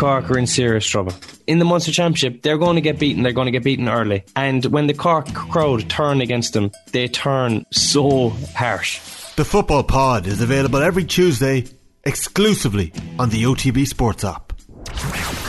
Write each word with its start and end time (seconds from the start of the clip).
Cork 0.00 0.30
are 0.30 0.38
in 0.38 0.46
serious 0.46 0.86
trouble. 0.86 1.12
In 1.46 1.58
the 1.58 1.66
Munster 1.66 1.92
Championship, 1.92 2.40
they're 2.40 2.56
going 2.56 2.76
to 2.76 2.80
get 2.80 2.98
beaten. 2.98 3.22
They're 3.22 3.34
going 3.34 3.48
to 3.48 3.50
get 3.52 3.62
beaten 3.62 3.86
early. 3.86 4.24
And 4.34 4.64
when 4.64 4.86
the 4.86 4.94
Cork 4.94 5.30
crowd 5.34 5.90
turn 5.90 6.22
against 6.22 6.54
them, 6.54 6.70
they 6.92 7.06
turn 7.06 7.66
so 7.70 8.30
harsh. 8.56 8.98
The 9.34 9.44
Football 9.44 9.84
Pod 9.84 10.26
is 10.26 10.40
available 10.40 10.78
every 10.78 11.04
Tuesday 11.04 11.66
exclusively 12.04 12.94
on 13.18 13.28
the 13.28 13.42
OTB 13.42 13.86
Sports 13.86 14.24
app. 14.24 14.54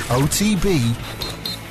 OTB 0.09 0.97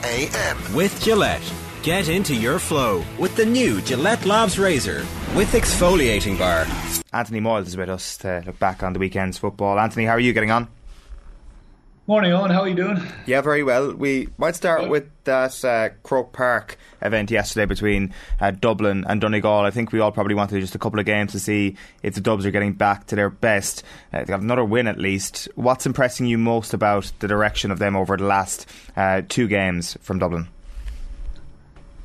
AM. 0.02 0.74
With 0.74 0.98
Gillette. 1.02 1.52
Get 1.82 2.08
into 2.08 2.34
your 2.34 2.58
flow 2.58 3.04
with 3.18 3.36
the 3.36 3.44
new 3.44 3.82
Gillette 3.82 4.24
Labs 4.24 4.58
Razor 4.58 5.04
with 5.34 5.52
exfoliating 5.52 6.38
bar. 6.38 6.66
Anthony 7.12 7.42
Moyles 7.42 7.66
is 7.66 7.76
with 7.76 7.90
us 7.90 8.16
to 8.18 8.42
look 8.46 8.58
back 8.58 8.82
on 8.82 8.94
the 8.94 8.98
weekend's 8.98 9.36
football. 9.36 9.78
Anthony, 9.78 10.06
how 10.06 10.12
are 10.12 10.20
you 10.20 10.32
getting 10.32 10.50
on? 10.50 10.68
Morning, 12.11 12.32
Owen. 12.32 12.50
How 12.50 12.62
are 12.62 12.68
you 12.68 12.74
doing? 12.74 13.00
Yeah, 13.24 13.40
very 13.40 13.62
well. 13.62 13.95
We 13.95 14.30
might 14.36 14.56
start 14.56 14.88
with 14.88 15.09
that 15.23 15.64
uh, 15.64 15.91
Croke 16.02 16.33
Park 16.33 16.77
event 17.00 17.30
yesterday 17.30 17.66
between 17.66 18.12
uh, 18.41 18.50
Dublin 18.50 19.05
and 19.09 19.20
Donegal. 19.20 19.60
I 19.60 19.70
think 19.70 19.92
we 19.92 20.00
all 20.00 20.10
probably 20.10 20.34
wanted 20.34 20.60
just 20.60 20.74
a 20.74 20.78
couple 20.80 20.98
of 20.98 21.06
games 21.06 21.30
to 21.30 21.38
see 21.38 21.77
if 22.02 22.16
the 22.16 22.20
Dubs 22.20 22.45
are 22.45 22.50
getting 22.50 22.73
back 22.73 23.06
to 23.06 23.14
their 23.14 23.30
best. 23.30 23.84
Uh, 24.12 24.19
they 24.19 24.24
got 24.24 24.41
another 24.41 24.64
win 24.64 24.88
at 24.88 24.98
least. 24.98 25.48
What's 25.55 25.86
impressing 25.86 26.27
you 26.27 26.36
most 26.36 26.74
about 26.74 27.12
the 27.20 27.28
direction 27.28 27.70
of 27.70 27.78
them 27.78 27.95
over 27.95 28.16
the 28.16 28.24
last 28.24 28.69
uh, 28.97 29.22
two 29.28 29.47
games 29.47 29.97
from 30.00 30.19
Dublin? 30.19 30.48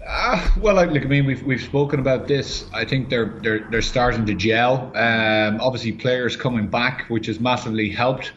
Uh, 0.06 0.52
well, 0.60 0.76
like, 0.76 1.04
I 1.04 1.08
mean, 1.08 1.26
we've 1.26 1.42
we've 1.42 1.64
spoken 1.64 2.00
about 2.00 2.28
this. 2.28 2.64
I 2.76 2.86
think 2.86 3.10
they're 3.10 3.40
they're 3.42 3.68
they're 3.72 3.82
starting 3.82 4.28
to 4.28 4.36
gel. 4.36 4.96
Um, 4.96 5.60
obviously, 5.62 5.94
players 5.94 6.38
coming 6.38 6.68
back, 6.68 7.06
which 7.08 7.26
has 7.26 7.40
massively 7.40 7.90
helped. 7.90 8.34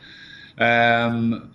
Um, 0.57 1.55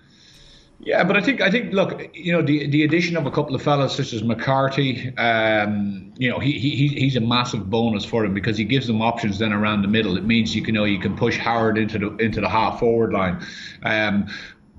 yeah, 0.85 1.03
but 1.03 1.15
I 1.15 1.21
think 1.21 1.39
I 1.41 1.49
think 1.49 1.73
look, 1.73 2.09
you 2.13 2.31
know, 2.31 2.41
the 2.41 2.67
the 2.67 2.83
addition 2.83 3.15
of 3.15 3.25
a 3.25 3.31
couple 3.31 3.55
of 3.55 3.61
fellas 3.61 3.95
such 3.95 4.11
as 4.11 4.23
McCarthy, 4.23 5.15
um, 5.17 6.13
you 6.17 6.29
know, 6.29 6.39
he, 6.39 6.59
he 6.59 6.87
he's 6.87 7.15
a 7.15 7.21
massive 7.21 7.69
bonus 7.69 8.03
for 8.03 8.23
them 8.23 8.33
because 8.33 8.57
he 8.57 8.65
gives 8.65 8.87
them 8.87 9.01
options 9.01 9.39
then 9.39 9.53
around 9.53 9.81
the 9.81 9.87
middle. 9.87 10.17
It 10.17 10.25
means 10.25 10.55
you 10.55 10.61
can 10.61 10.75
you 10.75 10.81
know 10.81 10.85
you 10.85 10.99
can 10.99 11.15
push 11.15 11.37
Howard 11.37 11.77
into 11.77 11.99
the 11.99 12.15
into 12.17 12.41
the 12.41 12.49
half 12.49 12.79
forward 12.79 13.13
line. 13.13 13.45
Um, 13.83 14.27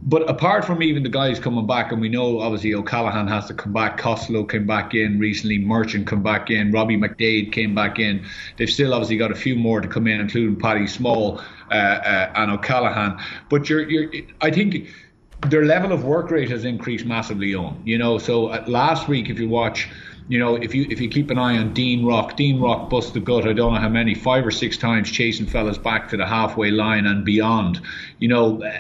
but 0.06 0.28
apart 0.28 0.66
from 0.66 0.83
even 0.83 1.02
the 1.02 1.08
guys 1.08 1.38
coming 1.38 1.66
back, 1.66 1.91
and 1.91 2.00
we 2.00 2.11
know 2.11 2.41
obviously 2.41 2.74
O'Callaghan 2.74 3.27
has 3.28 3.46
to 3.46 3.55
come 3.55 3.72
back, 3.72 3.96
Costello 3.96 4.44
came 4.44 4.66
back 4.66 4.94
in 4.94 5.18
recently, 5.18 5.58
Merchant 5.58 6.06
come 6.06 6.22
back 6.22 6.50
in, 6.50 6.72
Robbie 6.72 6.98
McDaid 6.98 7.52
came 7.52 7.74
back 7.74 7.98
in. 7.98 8.22
They've 8.58 8.68
still 8.68 8.92
obviously 8.92 9.16
got 9.16 9.30
a 9.30 9.34
few 9.34 9.56
more 9.56 9.80
to 9.80 9.89
come 9.89 10.06
in, 10.06 10.20
including 10.20 10.56
Paddy 10.56 10.86
Small 10.86 11.41
uh, 11.70 11.74
uh, 11.74 12.33
and 12.34 12.50
O'Callaghan. 12.50 13.18
But 13.48 13.70
you're, 13.70 13.89
you're, 13.89 14.27
I 14.42 14.50
think 14.50 14.89
their 15.50 15.64
level 15.64 15.92
of 15.92 16.04
work 16.04 16.30
rate 16.30 16.50
has 16.50 16.64
increased 16.64 17.04
massively 17.04 17.54
on. 17.54 17.80
You 17.84 17.98
know, 17.98 18.18
so 18.18 18.48
uh, 18.48 18.64
last 18.66 19.08
week, 19.08 19.28
if 19.28 19.38
you 19.38 19.48
watch, 19.48 19.88
you 20.27 20.39
know, 20.39 20.56
if 20.56 20.75
you 20.75 20.86
if 20.89 21.00
you 21.00 21.08
keep 21.11 21.30
an 21.30 21.39
eye 21.39 21.58
on 21.58 21.75
Dean 21.75 22.06
Rock, 22.06 22.36
Dean 22.36 22.58
Rock 22.58 22.89
bust 22.89 23.12
the 23.12 23.20
gut. 23.20 23.47
I 23.47 23.53
don't 23.53 23.75
know 23.75 23.80
how 23.80 23.91
many, 23.91 24.14
five 24.14 24.47
or 24.47 24.50
six 24.50 24.78
times, 24.78 25.11
chasing 25.11 25.44
fellas 25.44 25.77
back 25.77 26.08
to 26.11 26.17
the 26.17 26.27
halfway 26.27 26.70
line 26.70 27.06
and 27.06 27.27
beyond. 27.27 27.83
You 28.20 28.28
know, 28.28 28.62
uh, 28.62 28.72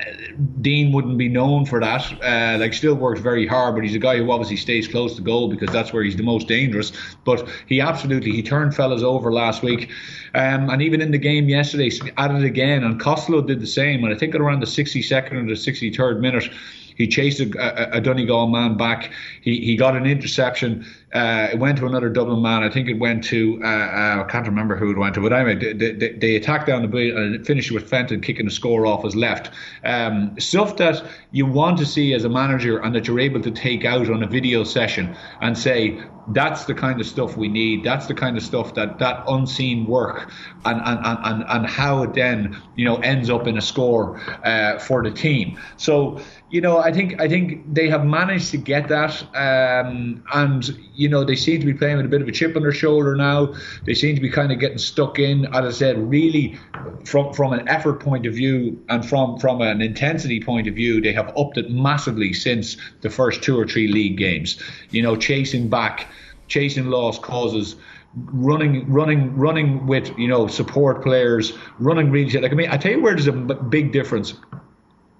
Dean 0.62 0.90
wouldn't 0.92 1.18
be 1.18 1.28
known 1.28 1.66
for 1.66 1.80
that. 1.80 2.10
Uh, 2.22 2.58
like, 2.58 2.72
still 2.72 2.94
works 2.94 3.20
very 3.20 3.46
hard, 3.46 3.74
but 3.74 3.84
he's 3.84 3.94
a 3.94 3.98
guy 3.98 4.16
who 4.16 4.30
obviously 4.30 4.56
stays 4.56 4.88
close 4.88 5.16
to 5.16 5.22
goal 5.22 5.48
because 5.48 5.68
that's 5.70 5.92
where 5.92 6.02
he's 6.02 6.16
the 6.16 6.22
most 6.22 6.48
dangerous. 6.48 6.92
But 7.24 7.46
he 7.66 7.78
absolutely 7.78 8.32
he 8.32 8.42
turned 8.42 8.74
fellas 8.74 9.02
over 9.02 9.30
last 9.30 9.62
week, 9.62 9.90
um, 10.34 10.70
and 10.70 10.80
even 10.80 11.02
in 11.02 11.10
the 11.10 11.18
game 11.18 11.50
yesterday, 11.50 11.90
added 12.16 12.44
again. 12.44 12.84
And 12.84 12.98
Costello 12.98 13.42
did 13.42 13.60
the 13.60 13.66
same. 13.66 14.02
And 14.02 14.14
I 14.14 14.16
think 14.16 14.34
at 14.34 14.40
around 14.40 14.60
the 14.60 14.66
62nd 14.66 15.32
or 15.32 15.46
the 15.46 15.52
63rd 15.52 16.20
minute. 16.20 16.48
He 16.96 17.08
chased 17.08 17.40
a, 17.40 17.50
a, 17.58 17.98
a 17.98 18.00
Donegal 18.00 18.48
man 18.48 18.76
back. 18.76 19.10
He 19.40 19.58
he 19.60 19.76
got 19.76 19.96
an 19.96 20.06
interception. 20.06 20.86
Uh, 21.14 21.48
it 21.52 21.58
went 21.60 21.78
to 21.78 21.86
another 21.86 22.08
Dublin 22.08 22.42
man. 22.42 22.64
I 22.64 22.70
think 22.70 22.88
it 22.88 22.98
went 22.98 23.22
to 23.24 23.60
uh, 23.62 23.66
uh, 23.66 24.24
I 24.26 24.30
can't 24.30 24.46
remember 24.46 24.76
who 24.76 24.90
it 24.90 24.98
went 24.98 25.14
to, 25.14 25.20
but 25.20 25.32
anyway, 25.32 25.72
they, 25.74 25.92
they, 25.92 26.12
they 26.12 26.36
attacked 26.36 26.66
down 26.66 26.82
the 26.82 26.88
blade 26.88 27.14
and 27.14 27.46
finished 27.46 27.70
with 27.70 27.88
Fenton 27.88 28.20
kicking 28.20 28.46
the 28.46 28.50
score 28.50 28.84
off 28.84 29.04
his 29.04 29.14
left. 29.14 29.50
Um, 29.84 30.34
stuff 30.40 30.76
that 30.78 31.04
you 31.30 31.46
want 31.46 31.78
to 31.78 31.86
see 31.86 32.14
as 32.14 32.24
a 32.24 32.28
manager 32.28 32.78
and 32.78 32.94
that 32.96 33.06
you're 33.06 33.20
able 33.20 33.40
to 33.42 33.50
take 33.52 33.84
out 33.84 34.10
on 34.10 34.24
a 34.24 34.26
video 34.26 34.64
session 34.64 35.16
and 35.40 35.56
say 35.56 36.02
that's 36.28 36.64
the 36.64 36.74
kind 36.74 37.00
of 37.00 37.06
stuff 37.06 37.36
we 37.36 37.48
need. 37.48 37.84
That's 37.84 38.06
the 38.06 38.14
kind 38.14 38.36
of 38.36 38.42
stuff 38.42 38.74
that 38.74 38.98
that 38.98 39.24
unseen 39.28 39.86
work 39.86 40.30
and 40.64 40.80
and, 40.84 40.98
and, 41.04 41.44
and 41.46 41.66
how 41.66 42.02
it 42.02 42.14
then 42.14 42.56
you 42.76 42.84
know 42.84 42.96
ends 42.96 43.30
up 43.30 43.46
in 43.46 43.58
a 43.58 43.62
score 43.62 44.18
uh, 44.44 44.78
for 44.78 45.02
the 45.02 45.10
team. 45.10 45.58
So 45.76 46.20
you 46.50 46.60
know 46.60 46.78
I 46.78 46.92
think 46.92 47.20
I 47.20 47.28
think 47.28 47.72
they 47.72 47.88
have 47.88 48.04
managed 48.04 48.50
to 48.52 48.56
get 48.56 48.88
that 48.88 49.22
um, 49.34 50.24
and 50.32 50.76
you 50.94 51.03
know, 51.08 51.24
they 51.24 51.36
seem 51.36 51.60
to 51.60 51.66
be 51.66 51.74
playing 51.74 51.96
with 51.96 52.06
a 52.06 52.08
bit 52.08 52.22
of 52.22 52.28
a 52.28 52.32
chip 52.32 52.56
on 52.56 52.62
their 52.62 52.72
shoulder 52.72 53.14
now. 53.14 53.54
They 53.84 53.94
seem 53.94 54.14
to 54.14 54.20
be 54.20 54.30
kind 54.30 54.52
of 54.52 54.58
getting 54.58 54.78
stuck 54.78 55.18
in. 55.18 55.46
As 55.46 55.64
I 55.64 55.70
said, 55.70 55.98
really, 55.98 56.58
from 57.04 57.32
from 57.32 57.52
an 57.52 57.68
effort 57.68 58.00
point 58.00 58.26
of 58.26 58.34
view 58.34 58.82
and 58.88 59.06
from 59.06 59.38
from 59.38 59.60
an 59.60 59.80
intensity 59.80 60.40
point 60.40 60.66
of 60.68 60.74
view, 60.74 61.00
they 61.00 61.12
have 61.12 61.32
upped 61.36 61.58
it 61.58 61.70
massively 61.70 62.32
since 62.32 62.76
the 63.00 63.10
first 63.10 63.42
two 63.42 63.58
or 63.58 63.66
three 63.66 63.88
league 63.88 64.16
games. 64.16 64.62
You 64.90 65.02
know, 65.02 65.16
chasing 65.16 65.68
back, 65.68 66.08
chasing 66.48 66.86
lost 66.86 67.22
causes 67.22 67.76
running, 68.16 68.90
running, 68.90 69.36
running 69.36 69.86
with 69.86 70.16
you 70.18 70.28
know 70.28 70.46
support 70.46 71.02
players, 71.02 71.52
running 71.78 72.10
really. 72.10 72.30
Like 72.40 72.52
I 72.52 72.54
mean, 72.54 72.70
I 72.70 72.76
tell 72.76 72.92
you 72.92 73.00
where 73.00 73.14
there's 73.14 73.26
a 73.26 73.32
big 73.32 73.92
difference 73.92 74.34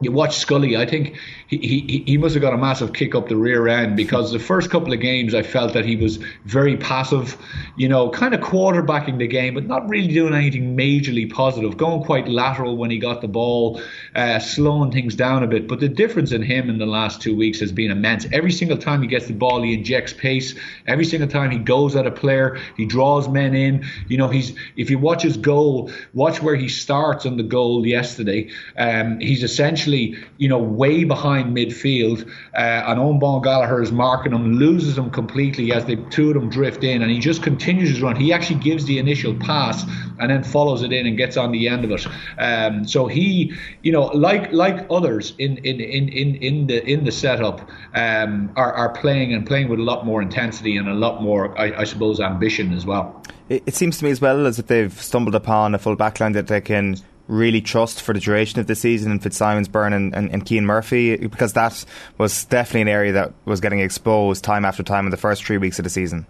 you 0.01 0.11
watch 0.11 0.37
Scully, 0.37 0.77
I 0.77 0.87
think 0.87 1.17
he, 1.47 1.59
he, 1.59 2.05
he 2.05 2.19
must 2.19 2.35
have 2.35 2.43
got 2.43 2.53
a 2.53 2.59
massive 2.59 2.93
kick 2.93 3.15
up 3.15 3.29
the 3.29 3.37
rear 3.37 3.69
end 3.69 3.97
because 3.97 4.33
the 4.33 4.41
first 4.41 4.69
couple 4.71 4.93
of 4.93 5.01
games 5.01 5.35
I 5.35 5.43
felt 5.43 5.73
that 5.75 5.85
he 5.85 5.95
was 5.95 6.19
very 6.45 6.77
passive, 6.77 7.39
you 7.77 7.89
know, 7.89 8.11
kind 8.11 8.35
of 8.35 8.41
quarterbacking 8.41 9.19
the 9.19 9.29
game, 9.29 9.55
but 9.55 9.67
not 9.67 9.89
really 9.89 10.13
doing 10.13 10.35
anything 10.35 10.77
majorly 10.77 11.31
positive, 11.31 11.77
going 11.77 12.03
quite 12.03 12.27
lateral 12.29 12.77
when 12.77 12.91
he 12.91 12.99
got 12.99 13.21
the 13.21 13.29
ball, 13.29 13.81
uh, 14.17 14.41
slowing 14.41 14.91
things 14.91 15.15
down 15.15 15.45
a 15.45 15.47
bit. 15.47 15.69
But 15.69 15.79
the 15.79 15.89
difference 15.89 16.33
in 16.33 16.43
him 16.43 16.69
in 16.69 16.79
the 16.79 16.87
last 16.87 17.23
two 17.23 17.37
weeks 17.37 17.61
has 17.61 17.71
been 17.71 17.93
immense. 17.93 18.27
Every 18.33 18.53
single 18.53 18.77
time 18.77 19.01
he 19.01 19.07
gets 19.07 19.27
the 19.27 19.33
ball, 19.33 19.63
he 19.63 19.75
injects 19.75 20.13
pace. 20.13 20.57
Every 20.89 21.05
single 21.05 21.29
time 21.29 21.53
he 21.53 21.59
goes 21.59 21.95
at 21.95 22.05
a 22.05 22.11
player, 22.11 22.59
he 22.77 22.85
draws 22.85 23.29
men 23.29 23.55
in. 23.55 23.87
You 24.09 24.19
know, 24.19 24.29
he's 24.29 24.55
if 24.77 24.91
you 24.91 24.99
watch 24.99 25.23
his 25.23 25.37
goal, 25.37 25.93
watch 26.15 26.43
where 26.43 26.57
he 26.57 26.69
starts 26.69 27.27
on 27.27 27.37
the 27.37 27.45
goal 27.45 27.87
yesterday. 27.87 28.51
Um, 28.77 29.21
he's 29.21 29.45
essentially 29.45 29.84
you 29.87 30.49
know, 30.49 30.59
way 30.59 31.05
behind 31.05 31.57
midfield. 31.57 32.27
Uh, 32.55 32.85
and 32.87 32.99
Bán 33.21 33.43
Gallagher 33.43 33.83
is 33.83 33.93
marking 33.93 34.33
him, 34.33 34.55
loses 34.55 34.97
him 34.97 35.11
completely 35.11 35.73
as 35.73 35.85
the 35.85 35.97
two 36.11 36.29
of 36.29 36.35
them 36.35 36.49
drift 36.51 36.85
in, 36.85 37.03
and 37.03 37.11
he 37.11 37.19
just 37.19 37.43
continues 37.43 37.89
his 37.89 38.03
run. 38.03 38.17
He 38.17 38.33
actually 38.33 38.61
gives 38.61 38.85
the 38.87 38.99
initial 38.99 39.35
pass 39.35 39.85
and 40.19 40.31
then 40.31 40.45
follows 40.45 40.83
it 40.83 40.93
in 40.93 41.07
and 41.07 41.17
gets 41.17 41.37
on 41.37 41.53
the 41.53 41.69
end 41.69 41.85
of 41.85 41.91
it. 41.91 42.07
Um, 42.39 42.87
so 42.87 43.07
he, 43.07 43.53
you 43.83 43.93
know, 43.93 44.05
like 44.07 44.53
like 44.53 44.87
others 44.91 45.35
in 45.39 45.59
in 45.59 45.81
in 45.81 46.09
in, 46.09 46.35
in 46.37 46.67
the 46.67 46.85
in 46.85 47.05
the 47.05 47.13
setup, 47.13 47.69
um, 47.95 48.51
are 48.57 48.73
are 48.73 48.91
playing 48.91 49.33
and 49.33 49.47
playing 49.47 49.69
with 49.69 49.79
a 49.79 49.83
lot 49.83 50.07
more 50.07 50.23
intensity 50.23 50.77
and 50.77 50.89
a 50.89 50.95
lot 50.95 51.23
more, 51.23 51.59
I, 51.59 51.81
I 51.81 51.85
suppose, 51.85 52.21
ambition 52.21 52.73
as 52.73 52.87
well. 52.87 53.23
It, 53.49 53.63
it 53.67 53.75
seems 53.75 53.99
to 53.99 54.05
me 54.05 54.11
as 54.11 54.21
well 54.21 54.47
as 54.47 54.59
if 54.59 54.67
they've 54.69 54.93
stumbled 55.03 55.35
upon 55.35 55.75
a 55.75 55.79
full 55.79 55.97
backline 55.97 56.33
that 56.35 56.47
they 56.47 56.61
can 56.61 56.97
really 57.29 57.61
trust 57.61 58.03
for 58.03 58.13
the 58.13 58.21
duration 58.21 58.61
of 58.61 58.67
the 58.67 58.75
season 58.75 59.11
in 59.11 59.19
Fitzsimons, 59.19 59.69
Byrne, 59.69 59.93
and, 59.93 60.15
and, 60.15 60.31
and 60.31 60.47
Cian 60.47 60.67
Murphy 60.67 61.17
because 61.17 61.55
that 61.55 61.85
was 62.19 62.45
definitely 62.45 62.83
an 62.83 62.89
area 62.89 63.13
that 63.13 63.33
was 63.45 63.61
getting 63.61 63.81
exposed 63.81 64.45
time 64.45 64.65
after 64.65 64.83
time 64.83 65.07
in 65.07 65.11
the 65.11 65.17
first 65.17 65.45
three 65.45 65.59
weeks 65.59 65.79
of 65.79 65.85
the 65.85 65.91
season. 65.91 66.27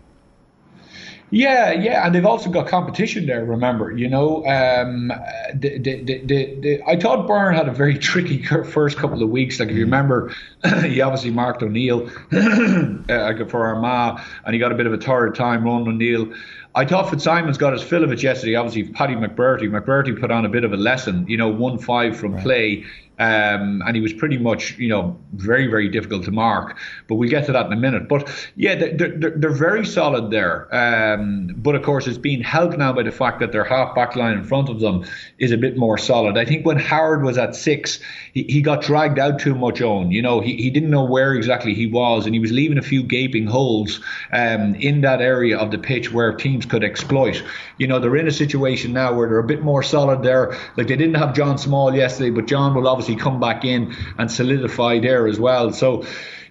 Yeah, 1.30 1.72
yeah, 1.72 2.06
and 2.06 2.14
they've 2.14 2.24
also 2.24 2.48
got 2.48 2.68
competition 2.68 3.26
there. 3.26 3.44
Remember, 3.44 3.90
you 3.90 4.08
know, 4.08 4.46
um, 4.46 5.08
the, 5.52 5.78
the, 5.78 6.02
the, 6.04 6.60
the, 6.60 6.82
I 6.86 6.96
thought 6.96 7.26
Byrne 7.26 7.56
had 7.56 7.66
a 7.66 7.72
very 7.72 7.98
tricky 8.10 8.40
first 8.44 8.98
couple 8.98 9.20
of 9.20 9.30
weeks. 9.30 9.58
Like 9.58 9.70
if 9.70 9.74
you 9.74 9.84
remember, 9.84 10.32
he 10.84 11.00
obviously 11.00 11.32
marked 11.32 11.62
O'Neill 11.62 12.08
uh, 12.32 13.44
for 13.48 13.66
Armagh, 13.66 14.20
and 14.44 14.54
he 14.54 14.60
got 14.60 14.70
a 14.70 14.76
bit 14.76 14.86
of 14.86 14.92
a 14.92 14.98
tired 14.98 15.34
time. 15.34 15.64
Rian 15.64 15.88
O'Neill 15.88 16.32
I 16.76 16.84
thought 16.84 17.08
Fitzsimons 17.08 17.56
got 17.56 17.72
his 17.72 17.82
fill 17.82 18.02
of 18.02 18.10
it 18.10 18.22
yesterday. 18.22 18.56
Obviously, 18.56 18.92
Paddy 18.92 19.14
McBrearty. 19.14 19.70
McBrearty 19.70 20.18
put 20.18 20.32
on 20.32 20.44
a 20.44 20.48
bit 20.48 20.64
of 20.64 20.72
a 20.72 20.76
lesson. 20.76 21.26
You 21.28 21.36
know, 21.36 21.48
one 21.48 21.78
five 21.78 22.16
from 22.16 22.34
right. 22.34 22.42
play 22.42 22.84
um, 23.18 23.82
and 23.86 23.94
he 23.94 24.02
was 24.02 24.12
pretty 24.12 24.38
much, 24.38 24.76
you 24.78 24.88
know, 24.88 25.16
very, 25.34 25.66
very 25.66 25.88
difficult 25.88 26.24
to 26.24 26.32
mark. 26.32 26.76
But 27.08 27.16
we'll 27.16 27.30
get 27.30 27.46
to 27.46 27.52
that 27.52 27.66
in 27.66 27.72
a 27.72 27.76
minute. 27.76 28.08
But 28.08 28.28
yeah, 28.56 28.74
they're, 28.74 29.16
they're, 29.16 29.30
they're 29.36 29.50
very 29.50 29.86
solid 29.86 30.30
there. 30.30 30.74
Um, 30.74 31.54
but 31.56 31.74
of 31.74 31.82
course, 31.82 32.06
it's 32.06 32.18
being 32.18 32.42
helped 32.42 32.76
now 32.76 32.92
by 32.92 33.02
the 33.02 33.12
fact 33.12 33.40
that 33.40 33.52
their 33.52 33.64
half 33.64 33.94
back 33.94 34.16
line 34.16 34.38
in 34.38 34.44
front 34.44 34.68
of 34.68 34.80
them 34.80 35.04
is 35.38 35.52
a 35.52 35.56
bit 35.56 35.76
more 35.76 35.96
solid. 35.98 36.36
I 36.36 36.44
think 36.44 36.66
when 36.66 36.78
Howard 36.78 37.22
was 37.22 37.38
at 37.38 37.54
six, 37.54 38.00
he, 38.32 38.44
he 38.44 38.62
got 38.62 38.82
dragged 38.82 39.18
out 39.18 39.38
too 39.38 39.54
much 39.54 39.80
on. 39.80 40.10
You 40.10 40.22
know, 40.22 40.40
he, 40.40 40.56
he 40.56 40.70
didn't 40.70 40.90
know 40.90 41.04
where 41.04 41.34
exactly 41.34 41.74
he 41.74 41.86
was, 41.86 42.26
and 42.26 42.34
he 42.34 42.40
was 42.40 42.50
leaving 42.50 42.78
a 42.78 42.82
few 42.82 43.02
gaping 43.02 43.46
holes 43.46 44.00
um, 44.32 44.74
in 44.76 45.02
that 45.02 45.20
area 45.20 45.56
of 45.56 45.70
the 45.70 45.78
pitch 45.78 46.12
where 46.12 46.32
teams 46.32 46.66
could 46.66 46.82
exploit. 46.82 47.42
You 47.78 47.86
know, 47.86 47.98
they're 48.00 48.16
in 48.16 48.26
a 48.26 48.32
situation 48.32 48.92
now 48.92 49.14
where 49.14 49.28
they're 49.28 49.38
a 49.38 49.44
bit 49.44 49.62
more 49.62 49.82
solid 49.82 50.22
there. 50.22 50.56
Like 50.76 50.88
they 50.88 50.96
didn't 50.96 51.14
have 51.14 51.34
John 51.34 51.58
Small 51.58 51.94
yesterday, 51.94 52.30
but 52.30 52.46
John 52.46 52.74
will 52.74 52.88
obviously 52.88 53.03
obviously 53.04 53.22
come 53.22 53.40
back 53.40 53.64
in 53.64 53.94
and 54.18 54.30
solidify 54.30 54.98
there 54.98 55.26
as 55.26 55.38
well. 55.38 55.72
So, 55.72 56.04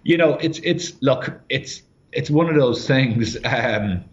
you 0.03 0.17
know, 0.17 0.33
it's 0.35 0.59
it's 0.59 1.01
look, 1.01 1.31
it's 1.49 1.81
it's 2.11 2.29
one 2.29 2.49
of 2.49 2.55
those 2.55 2.87
things. 2.87 3.37
Um, 3.53 4.03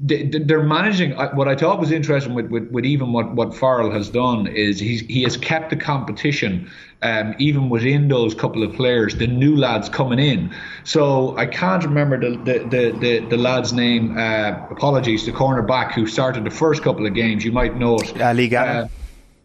they're 0.00 0.62
managing. 0.62 1.10
What 1.34 1.48
I 1.48 1.56
thought 1.56 1.80
was 1.80 1.90
interesting 1.90 2.32
with, 2.32 2.46
with, 2.50 2.70
with, 2.70 2.84
even 2.84 3.12
what, 3.12 3.34
what 3.34 3.52
Farrell 3.52 3.90
has 3.90 4.08
done 4.08 4.46
is 4.46 4.78
he's, 4.78 5.00
he 5.00 5.24
has 5.24 5.36
kept 5.36 5.70
the 5.70 5.76
competition, 5.76 6.70
um, 7.02 7.34
even 7.40 7.68
within 7.68 8.06
those 8.06 8.32
couple 8.32 8.62
of 8.62 8.72
players, 8.74 9.16
the 9.16 9.26
new 9.26 9.56
lads 9.56 9.88
coming 9.88 10.20
in. 10.20 10.54
So 10.84 11.36
I 11.36 11.46
can't 11.46 11.82
remember 11.82 12.20
the 12.20 12.36
the, 12.36 12.58
the, 12.60 12.98
the, 12.98 13.26
the 13.26 13.36
lad's 13.36 13.72
name. 13.72 14.16
Uh, 14.16 14.50
apologies, 14.70 15.26
the 15.26 15.32
cornerback 15.32 15.90
who 15.92 16.06
started 16.06 16.44
the 16.44 16.50
first 16.50 16.84
couple 16.84 17.04
of 17.04 17.14
games. 17.14 17.44
You 17.44 17.50
might 17.50 17.76
know 17.76 17.96
it. 17.96 18.14
Gannon. 18.48 18.84
Uh, 18.84 18.88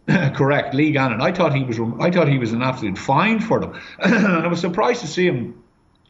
correct, 0.35 0.73
Lee 0.73 0.91
Gannon. 0.91 1.21
I 1.21 1.31
thought 1.31 1.55
he 1.55 1.63
was. 1.63 1.79
I 1.99 2.11
thought 2.11 2.27
he 2.27 2.37
was 2.37 2.51
an 2.51 2.61
absolute 2.61 2.97
find 2.97 3.43
for 3.43 3.59
them, 3.59 3.79
and 3.99 4.27
I 4.27 4.47
was 4.47 4.59
surprised 4.59 5.01
to 5.01 5.07
see 5.07 5.25
him 5.25 5.63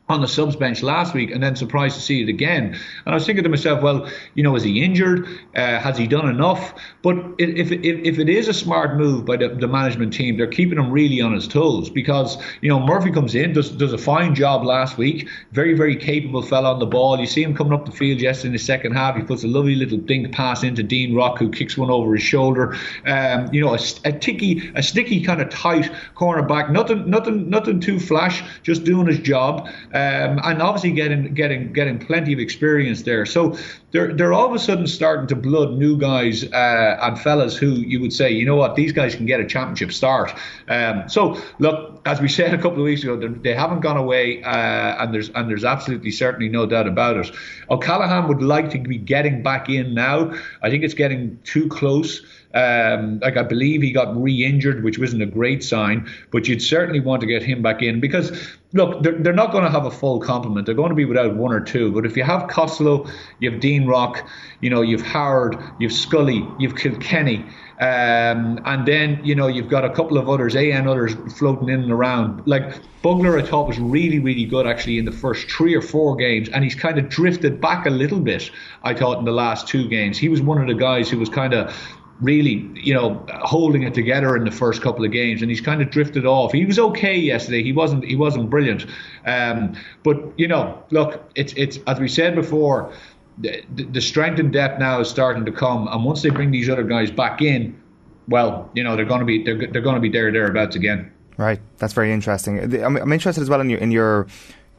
on 0.09 0.19
the 0.19 0.27
subs 0.27 0.55
bench 0.57 0.83
last 0.83 1.13
week 1.13 1.31
and 1.31 1.41
then 1.41 1.55
surprised 1.55 1.95
to 1.95 2.01
see 2.01 2.21
it 2.21 2.27
again. 2.27 2.65
And 3.05 3.13
I 3.13 3.13
was 3.13 3.25
thinking 3.25 3.43
to 3.43 3.49
myself, 3.49 3.81
well, 3.81 4.09
you 4.33 4.43
know, 4.43 4.53
is 4.55 4.63
he 4.63 4.83
injured? 4.83 5.25
Uh, 5.55 5.79
has 5.79 5.97
he 5.97 6.07
done 6.07 6.27
enough? 6.27 6.73
But 7.01 7.17
if, 7.37 7.71
if, 7.71 7.81
if 7.81 8.19
it 8.19 8.27
is 8.27 8.49
a 8.49 8.53
smart 8.53 8.97
move 8.97 9.25
by 9.25 9.37
the, 9.37 9.47
the, 9.47 9.67
management 9.67 10.13
team, 10.13 10.37
they're 10.37 10.45
keeping 10.45 10.77
him 10.77 10.91
really 10.91 11.21
on 11.21 11.33
his 11.33 11.47
toes 11.47 11.89
because, 11.89 12.37
you 12.61 12.69
know, 12.69 12.79
Murphy 12.79 13.11
comes 13.11 13.33
in, 13.33 13.53
does, 13.53 13.71
does 13.71 13.93
a 13.93 13.97
fine 13.97 14.35
job 14.35 14.65
last 14.65 14.97
week, 14.97 15.27
very, 15.53 15.73
very 15.73 15.95
capable 15.95 16.41
fella 16.41 16.73
on 16.73 16.79
the 16.79 16.85
ball. 16.85 17.17
You 17.17 17.25
see 17.25 17.41
him 17.41 17.55
coming 17.55 17.73
up 17.73 17.85
the 17.85 17.91
field 17.91 18.19
yesterday 18.19 18.47
in 18.47 18.53
the 18.53 18.59
second 18.59 18.91
half. 18.91 19.15
He 19.15 19.23
puts 19.23 19.43
a 19.43 19.47
lovely 19.47 19.75
little 19.75 19.97
dink 19.97 20.33
pass 20.33 20.63
into 20.63 20.83
Dean 20.83 21.15
Rock, 21.15 21.39
who 21.39 21.49
kicks 21.49 21.77
one 21.77 21.89
over 21.89 22.13
his 22.13 22.23
shoulder. 22.23 22.75
Um, 23.05 23.51
you 23.53 23.61
know, 23.61 23.73
a, 23.73 23.79
a 24.03 24.11
ticky, 24.11 24.71
a 24.75 24.83
sticky 24.83 25.23
kind 25.23 25.41
of 25.41 25.49
tight 25.49 25.89
cornerback, 26.15 26.71
nothing, 26.71 27.09
nothing, 27.09 27.49
nothing 27.49 27.79
too 27.79 27.99
flash, 27.99 28.43
just 28.63 28.83
doing 28.83 29.07
his 29.07 29.19
job 29.19 29.69
um, 29.93 30.39
and 30.43 30.61
obviously 30.61 30.91
getting 30.91 31.33
getting 31.33 31.71
getting 31.71 31.99
plenty 31.99 32.33
of 32.33 32.39
experience 32.39 33.03
there. 33.03 33.25
So 33.25 33.57
they're 33.91 34.13
they're 34.13 34.33
all 34.33 34.47
of 34.47 34.53
a 34.53 34.59
sudden 34.59 34.87
starting 34.87 35.27
to 35.27 35.35
blood 35.35 35.73
new 35.73 35.97
guys 35.97 36.43
uh, 36.45 36.97
and 37.01 37.19
fellas 37.19 37.55
who 37.55 37.73
you 37.73 38.01
would 38.01 38.11
say, 38.11 38.31
you 38.31 38.45
know 38.45 38.55
what, 38.55 38.75
these 38.75 38.91
guys 38.91 39.15
can 39.15 39.27
get 39.27 39.39
a 39.39 39.45
championship 39.45 39.91
start. 39.91 40.33
Um, 40.67 41.07
so 41.07 41.39
look, 41.59 42.01
as 42.07 42.19
we 42.19 42.27
said 42.39 42.53
a 42.53 42.57
couple 42.57 42.79
of 42.79 42.85
weeks 42.85 43.03
ago, 43.03 43.15
they 43.17 43.53
haven't 43.53 43.81
gone 43.81 43.97
away, 43.97 44.41
uh, 44.43 45.03
and 45.03 45.13
there's 45.13 45.29
and 45.29 45.47
there's 45.49 45.63
absolutely 45.63 46.11
certainly 46.11 46.49
no 46.49 46.65
doubt 46.65 46.87
about 46.87 47.17
it. 47.17 47.31
O'Callaghan 47.69 48.27
would 48.27 48.41
like 48.41 48.71
to 48.71 48.79
be 48.79 48.97
getting 48.97 49.43
back 49.43 49.69
in 49.69 49.93
now. 49.93 50.33
I 50.63 50.69
think 50.69 50.83
it's 50.83 50.95
getting 50.95 51.39
too 51.43 51.67
close. 51.67 52.21
Um, 52.53 53.19
like 53.19 53.37
I 53.37 53.43
believe 53.43 53.81
he 53.81 53.91
got 53.91 54.15
re-injured, 54.21 54.83
which 54.83 54.99
wasn't 54.99 55.23
a 55.23 55.27
great 55.27 55.63
sign. 55.63 56.09
But 56.31 56.47
you'd 56.47 56.61
certainly 56.61 56.99
want 56.99 57.21
to 57.21 57.27
get 57.27 57.43
him 57.43 57.61
back 57.61 57.81
in 57.81 57.99
because 57.99 58.31
look, 58.73 59.03
they're, 59.03 59.13
they're 59.13 59.33
not 59.33 59.51
going 59.51 59.63
to 59.63 59.69
have 59.69 59.85
a 59.85 59.91
full 59.91 60.19
complement. 60.19 60.65
They're 60.65 60.75
going 60.75 60.89
to 60.89 60.95
be 60.95 61.05
without 61.05 61.35
one 61.35 61.53
or 61.53 61.59
two. 61.59 61.91
But 61.91 62.05
if 62.05 62.17
you 62.17 62.23
have 62.23 62.49
Costello, 62.49 63.07
you 63.39 63.51
have 63.51 63.59
Dean 63.59 63.85
Rock, 63.85 64.27
you 64.61 64.69
know, 64.69 64.81
you've 64.81 65.01
Howard, 65.01 65.57
you've 65.79 65.93
Scully, 65.93 66.47
you've 66.59 66.75
Kilkenny. 66.75 67.45
Um, 67.79 68.59
and 68.65 68.85
then, 68.87 69.19
you 69.23 69.35
know, 69.35 69.47
you've 69.47 69.69
got 69.69 69.83
a 69.83 69.89
couple 69.89 70.17
of 70.17 70.29
others, 70.29 70.55
AN 70.55 70.87
others 70.87 71.13
floating 71.37 71.69
in 71.69 71.81
and 71.81 71.91
around. 71.91 72.43
Like 72.45 72.79
Bugler, 73.01 73.37
I 73.37 73.43
thought 73.43 73.67
was 73.67 73.79
really, 73.79 74.19
really 74.19 74.45
good 74.45 74.65
actually 74.65 74.97
in 74.97 75.05
the 75.05 75.11
first 75.11 75.49
three 75.51 75.75
or 75.75 75.81
four 75.81 76.15
games. 76.15 76.49
And 76.49 76.63
he's 76.63 76.75
kind 76.75 76.97
of 76.97 77.09
drifted 77.09 77.61
back 77.61 77.85
a 77.85 77.89
little 77.89 78.19
bit, 78.19 78.49
I 78.83 78.93
thought, 78.93 79.19
in 79.19 79.25
the 79.25 79.31
last 79.31 79.67
two 79.67 79.87
games. 79.87 80.17
He 80.17 80.29
was 80.29 80.41
one 80.41 80.59
of 80.61 80.67
the 80.67 80.75
guys 80.75 81.09
who 81.09 81.19
was 81.19 81.29
kind 81.29 81.53
of 81.53 81.75
really, 82.23 82.67
you 82.75 82.93
know, 82.93 83.25
holding 83.41 83.83
it 83.83 83.93
together 83.93 84.35
in 84.35 84.45
the 84.45 84.51
first 84.51 84.81
couple 84.81 85.03
of 85.05 85.11
games, 85.11 85.41
and 85.41 85.51
he's 85.51 85.61
kind 85.61 85.81
of 85.81 85.89
drifted 85.89 86.25
off. 86.25 86.51
He 86.51 86.65
was 86.65 86.79
okay 86.79 87.15
yesterday. 87.15 87.61
He 87.61 87.73
wasn't. 87.73 88.05
He 88.05 88.15
wasn't 88.15 88.49
brilliant. 88.49 88.85
Um, 89.25 89.75
but 90.03 90.17
you 90.37 90.47
know, 90.47 90.83
look, 90.91 91.29
it's 91.35 91.53
it's 91.53 91.79
as 91.87 91.99
we 91.99 92.07
said 92.07 92.35
before, 92.35 92.93
the, 93.37 93.63
the 93.69 94.01
strength 94.01 94.39
and 94.39 94.51
depth 94.51 94.79
now 94.79 94.99
is 94.99 95.09
starting 95.09 95.45
to 95.45 95.51
come, 95.51 95.87
and 95.87 96.03
once 96.03 96.21
they 96.21 96.29
bring 96.29 96.51
these 96.51 96.69
other 96.69 96.83
guys 96.83 97.11
back 97.11 97.41
in, 97.41 97.79
well, 98.27 98.69
you 98.73 98.83
know, 98.83 98.95
they're 98.95 99.05
going 99.05 99.19
to 99.19 99.25
be 99.25 99.43
they're 99.43 99.67
they're 99.67 99.81
going 99.81 99.95
to 99.95 100.01
be 100.01 100.09
there 100.09 100.31
thereabouts 100.31 100.75
again. 100.75 101.11
Right, 101.37 101.59
that's 101.77 101.93
very 101.93 102.13
interesting. 102.13 102.59
I'm, 102.83 102.95
I'm 102.95 103.11
interested 103.11 103.41
as 103.41 103.49
well 103.49 103.59
in 103.61 103.69
your 103.69 103.79
in 103.79 103.91
your 103.91 104.27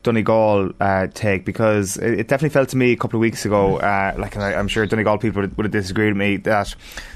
Donegal 0.04 0.70
uh, 0.78 1.08
take 1.12 1.44
because 1.44 1.96
it, 1.96 2.20
it, 2.20 2.28
definitely 2.28 2.50
felt 2.50 2.68
to 2.68 2.76
me 2.76 2.92
a 2.92 2.96
couple 2.96 3.16
of 3.16 3.22
weeks 3.22 3.44
ago, 3.44 3.78
uh, 3.78 4.14
like 4.16 4.36
I, 4.36 4.52
am 4.52 4.68
sure 4.68 4.86
Donegal 4.86 5.18
people 5.18 5.42
would, 5.42 5.56
would 5.56 5.64
have 5.64 5.72
disagreed 5.72 6.12
with 6.12 6.18
me, 6.18 6.36
that 6.36 6.74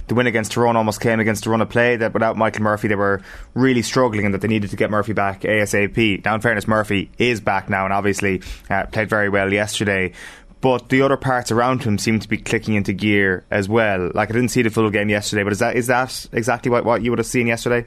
the 0.08 0.14
win 0.14 0.26
against 0.26 0.52
Tyrone 0.52 0.74
almost 0.74 1.00
came 1.00 1.20
against 1.20 1.46
a 1.46 1.50
run 1.50 1.60
of 1.60 1.68
play 1.68 1.96
that 1.96 2.12
without 2.12 2.36
Michael 2.36 2.62
Murphy 2.62 2.88
they 2.88 2.96
were 2.96 3.22
really 3.54 3.82
struggling 3.82 4.24
and 4.24 4.34
that 4.34 4.40
they 4.40 4.48
needed 4.48 4.70
to 4.70 4.76
get 4.76 4.90
Murphy 4.90 5.12
back 5.12 5.42
ASAP. 5.42 6.24
Now, 6.24 6.34
in 6.34 6.40
fairness, 6.40 6.66
Murphy 6.66 7.10
is 7.18 7.40
back 7.40 7.68
now 7.68 7.84
and 7.84 7.92
obviously 7.92 8.42
uh, 8.68 8.86
played 8.86 9.08
very 9.08 9.28
well 9.28 9.52
yesterday 9.52 10.12
but 10.60 10.88
the 10.88 11.02
other 11.02 11.16
parts 11.16 11.52
around 11.52 11.84
him 11.84 11.98
seem 11.98 12.18
to 12.18 12.28
be 12.28 12.36
clicking 12.36 12.74
into 12.74 12.92
gear 12.92 13.44
as 13.48 13.68
well. 13.68 14.10
Like 14.12 14.28
I 14.28 14.32
didn't 14.32 14.48
see 14.48 14.62
the 14.62 14.70
full 14.70 14.90
game 14.90 15.08
yesterday, 15.08 15.44
but 15.44 15.52
is 15.52 15.60
that 15.60 15.76
is 15.76 15.86
that 15.86 16.26
exactly 16.32 16.68
what, 16.68 16.84
what 16.84 17.00
you 17.00 17.12
would 17.12 17.20
have 17.20 17.26
seen 17.26 17.46
yesterday? 17.46 17.86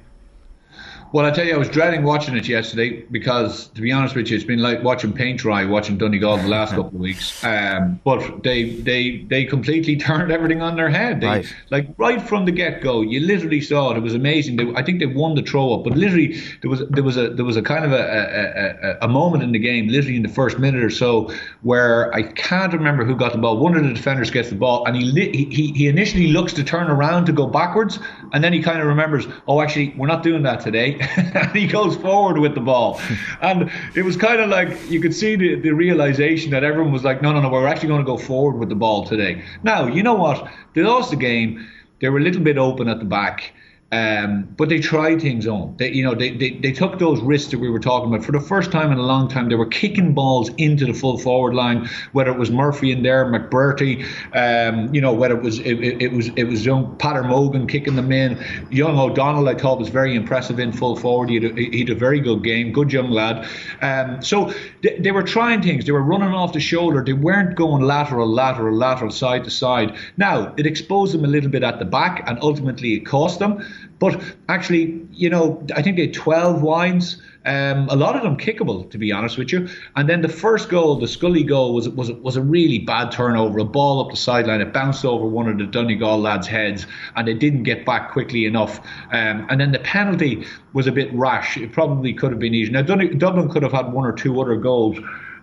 Well, 1.13 1.25
I 1.25 1.31
tell 1.31 1.45
you, 1.45 1.53
I 1.53 1.57
was 1.57 1.67
dreading 1.67 2.03
watching 2.03 2.37
it 2.37 2.47
yesterday 2.47 3.01
because, 3.11 3.67
to 3.69 3.81
be 3.81 3.91
honest 3.91 4.15
with 4.15 4.29
you, 4.29 4.35
it's 4.37 4.45
been 4.45 4.61
like 4.61 4.81
watching 4.81 5.11
paint 5.11 5.39
dry, 5.39 5.65
watching 5.65 5.97
Donegal 5.97 6.37
the 6.37 6.47
last 6.47 6.69
couple 6.69 6.85
of 6.85 6.93
weeks. 6.93 7.43
Um, 7.43 7.99
but 8.05 8.43
they 8.43 8.75
they 8.75 9.23
they 9.23 9.43
completely 9.43 9.97
turned 10.07 10.31
everything 10.31 10.61
on 10.61 10.77
their 10.77 10.89
head. 10.89 11.19
They, 11.19 11.27
right. 11.27 11.55
Like 11.69 11.87
right 11.97 12.21
from 12.21 12.45
the 12.45 12.53
get 12.53 12.81
go, 12.81 13.01
you 13.01 13.19
literally 13.19 13.59
saw 13.59 13.91
it. 13.91 13.97
It 13.97 14.03
was 14.03 14.15
amazing. 14.15 14.55
They, 14.55 14.73
I 14.73 14.83
think 14.83 14.99
they 14.99 15.05
won 15.05 15.35
the 15.35 15.41
throw 15.41 15.73
up, 15.73 15.83
but 15.83 15.97
literally 15.97 16.39
there 16.61 16.69
was 16.69 16.87
there 16.89 17.03
was 17.03 17.17
a 17.17 17.29
there 17.31 17.43
was 17.43 17.57
a 17.57 17.61
kind 17.61 17.83
of 17.83 17.91
a, 17.91 17.95
a, 17.95 18.89
a, 18.91 18.97
a 19.01 19.07
moment 19.09 19.43
in 19.43 19.51
the 19.51 19.59
game, 19.59 19.89
literally 19.89 20.15
in 20.15 20.23
the 20.23 20.29
first 20.29 20.59
minute 20.59 20.81
or 20.81 20.89
so, 20.89 21.29
where 21.61 22.13
I 22.13 22.23
can't 22.23 22.71
remember 22.71 23.03
who 23.03 23.17
got 23.17 23.33
the 23.33 23.37
ball. 23.37 23.57
One 23.57 23.75
of 23.75 23.83
the 23.83 23.93
defenders 23.93 24.31
gets 24.31 24.49
the 24.49 24.55
ball, 24.55 24.85
and 24.85 24.95
he 24.95 25.11
he 25.43 25.73
he 25.73 25.87
initially 25.89 26.27
looks 26.27 26.53
to 26.53 26.63
turn 26.63 26.89
around 26.89 27.25
to 27.25 27.33
go 27.33 27.47
backwards, 27.47 27.99
and 28.31 28.41
then 28.41 28.53
he 28.53 28.61
kind 28.61 28.79
of 28.79 28.87
remembers, 28.87 29.27
oh, 29.49 29.59
actually, 29.59 29.93
we're 29.97 30.07
not 30.07 30.23
doing 30.23 30.43
that 30.43 30.61
today. 30.61 31.00
And 31.01 31.51
he 31.55 31.67
goes 31.67 31.95
forward 31.97 32.37
with 32.37 32.55
the 32.55 32.61
ball. 32.61 32.99
and 33.41 33.71
it 33.95 34.03
was 34.03 34.15
kind 34.15 34.39
of 34.39 34.49
like 34.49 34.89
you 34.89 34.99
could 34.99 35.13
see 35.13 35.35
the, 35.35 35.55
the 35.55 35.71
realization 35.71 36.51
that 36.51 36.63
everyone 36.63 36.91
was 36.91 37.03
like, 37.03 37.21
no, 37.21 37.31
no, 37.33 37.41
no, 37.41 37.49
we're 37.49 37.67
actually 37.67 37.89
going 37.89 38.01
to 38.01 38.05
go 38.05 38.17
forward 38.17 38.57
with 38.57 38.69
the 38.69 38.75
ball 38.75 39.05
today. 39.05 39.43
Now, 39.63 39.87
you 39.87 40.03
know 40.03 40.15
what? 40.15 40.49
They 40.73 40.83
lost 40.83 41.11
the 41.11 41.17
game. 41.17 41.67
They 41.99 42.09
were 42.09 42.19
a 42.19 42.23
little 42.23 42.41
bit 42.41 42.57
open 42.57 42.87
at 42.87 42.99
the 42.99 43.05
back. 43.05 43.53
Um, 43.93 44.47
but 44.55 44.69
they 44.69 44.79
tried 44.79 45.21
things 45.21 45.45
on. 45.45 45.75
They, 45.75 45.91
you 45.91 46.01
know, 46.01 46.15
they, 46.15 46.31
they, 46.31 46.51
they 46.51 46.71
took 46.71 46.97
those 46.97 47.19
risks 47.21 47.51
that 47.51 47.59
we 47.59 47.69
were 47.69 47.79
talking 47.79 48.07
about. 48.07 48.25
For 48.25 48.31
the 48.31 48.39
first 48.39 48.71
time 48.71 48.89
in 48.89 48.97
a 48.97 49.03
long 49.03 49.27
time, 49.27 49.49
they 49.49 49.55
were 49.55 49.65
kicking 49.65 50.13
balls 50.13 50.49
into 50.55 50.85
the 50.85 50.93
full 50.93 51.17
forward 51.17 51.53
line. 51.53 51.89
Whether 52.13 52.31
it 52.31 52.37
was 52.37 52.51
Murphy 52.51 52.93
in 52.93 53.03
there, 53.03 53.25
McBrearty, 53.25 54.05
um, 54.33 54.93
you 54.95 55.01
know, 55.01 55.11
whether 55.11 55.35
it 55.35 55.43
was 55.43 55.59
it, 55.59 55.73
it, 55.83 56.01
it 56.03 56.11
was 56.13 56.29
it 56.37 56.45
was 56.45 56.65
young 56.65 56.95
Peadar 56.99 57.27
Mogan 57.27 57.67
kicking 57.67 57.97
them 57.97 58.13
in. 58.13 58.41
Young 58.69 58.97
O'Donnell, 58.97 59.49
I 59.49 59.55
thought 59.55 59.79
was 59.79 59.89
very 59.89 60.15
impressive 60.15 60.57
in 60.57 60.71
full 60.71 60.95
forward. 60.95 61.29
He 61.29 61.35
had 61.35 61.51
a, 61.51 61.55
he 61.55 61.79
had 61.79 61.89
a 61.89 61.95
very 61.95 62.21
good 62.21 62.45
game, 62.45 62.71
good 62.71 62.93
young 62.93 63.09
lad. 63.09 63.45
Um, 63.81 64.21
so 64.21 64.53
they, 64.83 64.99
they 64.99 65.11
were 65.11 65.23
trying 65.23 65.61
things. 65.61 65.85
They 65.85 65.91
were 65.91 66.01
running 66.01 66.33
off 66.33 66.53
the 66.53 66.61
shoulder. 66.61 67.03
They 67.03 67.11
weren't 67.11 67.57
going 67.57 67.83
lateral, 67.83 68.29
lateral, 68.29 68.73
lateral, 68.73 69.11
side 69.11 69.43
to 69.43 69.49
side. 69.49 69.97
Now 70.15 70.53
it 70.57 70.65
exposed 70.65 71.13
them 71.13 71.25
a 71.25 71.27
little 71.27 71.49
bit 71.49 71.63
at 71.63 71.79
the 71.79 71.85
back, 71.85 72.23
and 72.25 72.39
ultimately 72.41 72.93
it 72.93 73.05
cost 73.05 73.39
them. 73.39 73.61
But 74.01 74.19
actually, 74.49 74.99
you 75.13 75.29
know, 75.29 75.63
I 75.75 75.83
think 75.83 75.95
they 75.95 76.07
had 76.07 76.15
12 76.15 76.63
wides. 76.63 77.21
Um, 77.45 77.87
a 77.87 77.95
lot 77.95 78.15
of 78.15 78.23
them 78.23 78.35
kickable, 78.35 78.89
to 78.89 78.97
be 78.97 79.11
honest 79.11 79.37
with 79.37 79.51
you. 79.51 79.69
And 79.95 80.09
then 80.09 80.23
the 80.23 80.29
first 80.29 80.69
goal, 80.69 80.95
the 80.95 81.07
Scully 81.07 81.43
goal, 81.43 81.75
was 81.75 81.87
was 81.87 82.11
was 82.11 82.35
a 82.35 82.41
really 82.41 82.79
bad 82.79 83.11
turnover. 83.11 83.59
A 83.59 83.63
ball 83.63 84.03
up 84.03 84.09
the 84.09 84.17
sideline, 84.17 84.59
it 84.59 84.73
bounced 84.73 85.05
over 85.05 85.27
one 85.27 85.47
of 85.47 85.59
the 85.59 85.65
Donegal 85.65 86.19
lads' 86.19 86.47
heads, 86.47 86.87
and 87.15 87.27
they 87.27 87.35
didn't 87.35 87.61
get 87.61 87.85
back 87.85 88.11
quickly 88.11 88.45
enough. 88.45 88.79
Um, 89.11 89.45
and 89.51 89.61
then 89.61 89.71
the 89.71 89.79
penalty 89.79 90.45
was 90.73 90.87
a 90.87 90.91
bit 90.91 91.13
rash. 91.13 91.55
It 91.57 91.71
probably 91.71 92.11
could 92.11 92.31
have 92.31 92.39
been 92.39 92.55
easy. 92.55 92.71
Now 92.71 92.81
Dublin 92.81 93.49
could 93.49 93.61
have 93.61 93.71
had 93.71 93.93
one 93.93 94.05
or 94.05 94.13
two 94.13 94.41
other 94.41 94.55
goals. 94.55 94.97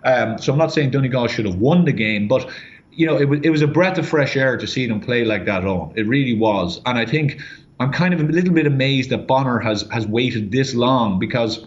Um, 0.05 0.37
so 0.39 0.53
I'm 0.53 0.59
not 0.59 0.73
saying 0.73 0.91
Donegal 0.91 1.29
should 1.29 1.47
have 1.47 1.57
won 1.57 1.85
the 1.85 1.93
game, 1.93 2.27
but 2.27 2.51
you 2.91 3.07
know, 3.07 3.17
it 3.17 3.29
was 3.29 3.39
it 3.45 3.51
was 3.51 3.63
a 3.63 3.69
breath 3.69 3.99
of 3.99 4.09
fresh 4.09 4.37
air 4.37 4.57
to 4.57 4.67
see 4.67 4.85
them 4.87 5.01
play 5.01 5.25
like 5.25 5.45
that 5.45 5.65
on. 5.65 5.93
It 5.95 6.09
really 6.09 6.37
was, 6.37 6.81
and 6.87 6.99
I 6.99 7.07
think 7.07 7.41
I'm 7.81 7.93
kind 7.93 8.13
of 8.13 8.21
a 8.21 8.25
little 8.25 8.53
bit 8.53 8.67
amazed 8.67 9.11
that 9.11 9.27
Bonner 9.27 9.59
has 9.61 9.83
has 9.93 10.07
waited 10.07 10.51
this 10.51 10.75
long 10.75 11.19
because 11.19 11.67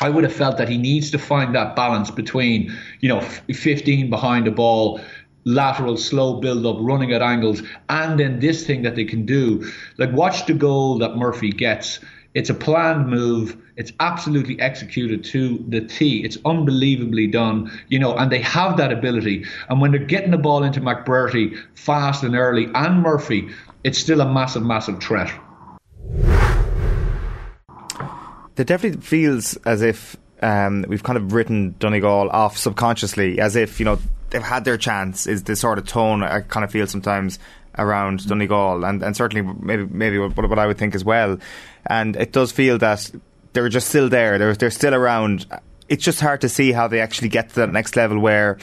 I 0.00 0.08
would 0.08 0.24
have 0.24 0.32
felt 0.32 0.58
that 0.58 0.68
he 0.68 0.78
needs 0.78 1.10
to 1.10 1.18
find 1.18 1.54
that 1.54 1.74
balance 1.74 2.10
between, 2.10 2.72
you 3.00 3.08
know, 3.08 3.20
15 3.20 4.10
behind 4.10 4.46
the 4.46 4.50
ball, 4.50 5.00
lateral 5.44 5.96
slow 5.96 6.40
build 6.40 6.64
up, 6.66 6.76
running 6.80 7.12
at 7.12 7.20
angles, 7.20 7.62
and 7.88 8.18
then 8.18 8.38
this 8.38 8.66
thing 8.66 8.82
that 8.82 8.94
they 8.94 9.04
can 9.04 9.26
do. 9.26 9.70
Like 9.96 10.12
watch 10.12 10.46
the 10.46 10.54
goal 10.54 10.98
that 10.98 11.16
Murphy 11.16 11.50
gets. 11.50 12.00
It's 12.34 12.50
a 12.50 12.54
planned 12.54 13.08
move. 13.08 13.56
It's 13.76 13.92
absolutely 14.00 14.60
executed 14.60 15.24
to 15.24 15.64
the 15.68 15.80
T. 15.80 16.24
It's 16.24 16.36
unbelievably 16.44 17.28
done, 17.28 17.70
you 17.88 17.98
know, 17.98 18.14
and 18.14 18.30
they 18.30 18.40
have 18.40 18.76
that 18.76 18.92
ability. 18.92 19.44
And 19.68 19.80
when 19.80 19.90
they're 19.90 20.04
getting 20.04 20.30
the 20.30 20.38
ball 20.38 20.62
into 20.62 20.80
McBrearty 20.80 21.56
fast 21.74 22.22
and 22.22 22.36
early 22.36 22.68
and 22.74 23.02
Murphy, 23.02 23.48
it's 23.84 23.98
still 23.98 24.20
a 24.20 24.30
massive, 24.30 24.62
massive 24.62 25.00
threat. 25.02 25.32
It 28.56 28.66
definitely 28.66 29.00
feels 29.00 29.56
as 29.58 29.82
if 29.82 30.16
um, 30.42 30.84
we've 30.88 31.02
kind 31.02 31.16
of 31.16 31.32
written 31.32 31.76
Donegal 31.78 32.28
off 32.30 32.56
subconsciously, 32.56 33.40
as 33.40 33.54
if 33.54 33.78
you 33.78 33.84
know 33.84 33.98
they've 34.30 34.42
had 34.42 34.64
their 34.64 34.76
chance. 34.76 35.26
Is 35.26 35.44
the 35.44 35.54
sort 35.54 35.78
of 35.78 35.86
tone 35.86 36.22
I 36.22 36.40
kind 36.40 36.64
of 36.64 36.72
feel 36.72 36.86
sometimes 36.86 37.38
around 37.78 38.26
Donegal, 38.26 38.84
and, 38.84 39.02
and 39.02 39.16
certainly 39.16 39.54
maybe 39.60 39.84
maybe 39.84 40.18
what, 40.18 40.36
what 40.36 40.58
I 40.58 40.66
would 40.66 40.78
think 40.78 40.94
as 40.94 41.04
well. 41.04 41.38
And 41.86 42.16
it 42.16 42.32
does 42.32 42.50
feel 42.50 42.78
that 42.78 43.10
they're 43.52 43.68
just 43.68 43.88
still 43.88 44.08
there. 44.08 44.38
They're 44.38 44.54
they're 44.54 44.70
still 44.70 44.94
around. 44.94 45.46
It's 45.88 46.04
just 46.04 46.20
hard 46.20 46.40
to 46.40 46.48
see 46.48 46.72
how 46.72 46.88
they 46.88 47.00
actually 47.00 47.28
get 47.28 47.50
to 47.50 47.54
that 47.56 47.72
next 47.72 47.96
level 47.96 48.18
where 48.18 48.58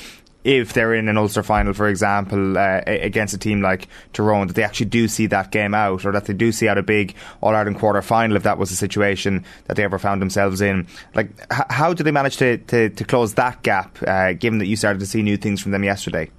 if 0.45 0.73
they're 0.73 0.93
in 0.93 1.09
an 1.09 1.17
Ulster 1.17 1.41
final, 1.41 1.73
for 1.73 1.87
example, 1.89 2.57
uh, 2.57 2.81
against 2.85 3.33
a 3.33 3.37
team 3.37 3.61
like 3.61 3.87
Tyrone, 4.13 4.45
that 4.47 4.53
they 4.53 4.63
actually 4.63 4.85
do 4.85 5.07
see 5.07 5.25
that 5.25 5.51
game 5.51 5.73
out, 5.73 6.05
or 6.05 6.11
that 6.11 6.25
they 6.25 6.33
do 6.33 6.51
see 6.51 6.67
out 6.69 6.77
a 6.77 6.83
big 6.83 7.15
All 7.41 7.55
Ireland 7.55 7.79
quarter 7.79 8.01
final 8.03 8.37
if 8.37 8.43
that 8.43 8.59
was 8.59 8.69
the 8.69 8.75
situation 8.75 9.43
that 9.65 9.75
they 9.75 9.83
ever 9.83 9.97
found 9.97 10.21
themselves 10.21 10.61
in. 10.61 10.87
Like, 11.15 11.31
h- 11.51 11.65
how 11.69 11.93
did 11.93 12.03
they 12.03 12.11
manage 12.11 12.37
to, 12.37 12.57
to, 12.57 12.89
to 12.89 13.03
close 13.03 13.33
that 13.33 13.63
gap, 13.63 13.97
uh, 14.07 14.33
given 14.33 14.59
that 14.59 14.67
you 14.67 14.75
started 14.75 14.99
to 14.99 15.07
see 15.07 15.23
new 15.23 15.35
things 15.35 15.61
from 15.61 15.71
them 15.71 15.83
yesterday? 15.83 16.29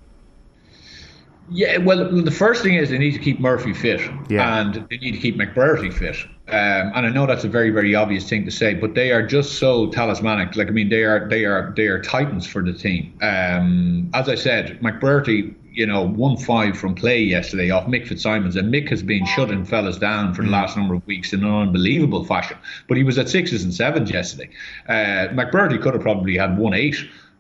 Yeah, 1.49 1.79
well, 1.79 2.11
the 2.11 2.31
first 2.31 2.63
thing 2.63 2.75
is 2.75 2.91
they 2.91 2.99
need 2.99 3.13
to 3.13 3.19
keep 3.19 3.39
Murphy 3.39 3.73
fit, 3.73 4.01
yeah. 4.29 4.61
and 4.61 4.87
they 4.91 4.97
need 4.99 5.13
to 5.13 5.19
keep 5.19 5.37
McBrearty 5.37 5.93
fit. 5.93 6.17
Um, 6.49 6.93
and 6.95 7.07
I 7.07 7.09
know 7.09 7.27
that's 7.27 7.45
a 7.45 7.49
very, 7.49 7.71
very 7.71 7.95
obvious 7.95 8.29
thing 8.29 8.45
to 8.45 8.51
say, 8.51 8.75
but 8.75 8.95
they 8.95 9.13
are 9.13 9.25
just 9.25 9.59
so 9.59 9.91
talismanic. 9.91 10.57
Like 10.57 10.69
I 10.69 10.71
mean, 10.71 10.89
they 10.89 11.05
are 11.05 11.29
they 11.29 11.45
are 11.45 11.73
they 11.77 11.87
are 11.87 12.01
titans 12.01 12.47
for 12.47 12.63
the 12.63 12.73
team. 12.73 13.17
Um, 13.23 14.11
as 14.15 14.29
I 14.29 14.35
said, 14.35 14.81
McBrearty, 14.81 15.55
you 15.73 15.87
know, 15.87 16.03
won 16.03 16.37
five 16.37 16.77
from 16.77 16.95
play 16.95 17.21
yesterday 17.21 17.71
off 17.71 17.87
Mick 17.87 18.07
Fitzsimons, 18.09 18.57
and 18.57 18.73
Mick 18.73 18.89
has 18.91 19.03
been 19.03 19.27
shutting 19.27 19.65
fellas 19.65 19.99
down 19.99 20.35
for 20.35 20.43
the 20.43 20.51
last 20.51 20.77
number 20.77 20.95
of 20.95 21.07
weeks 21.07 21.33
in 21.33 21.45
an 21.45 21.53
unbelievable 21.53 22.25
fashion. 22.25 22.57
But 22.89 22.97
he 22.97 23.05
was 23.05 23.19
at 23.19 23.29
sixes 23.29 23.63
and 23.63 23.75
sevens 23.75 24.11
yesterday. 24.11 24.51
Uh, 24.89 25.29
McBrearty 25.35 25.81
could 25.81 25.95
have 25.95 26.03
probably 26.03 26.37
had 26.37 26.59
one 26.59 26.75
eight 26.75 26.97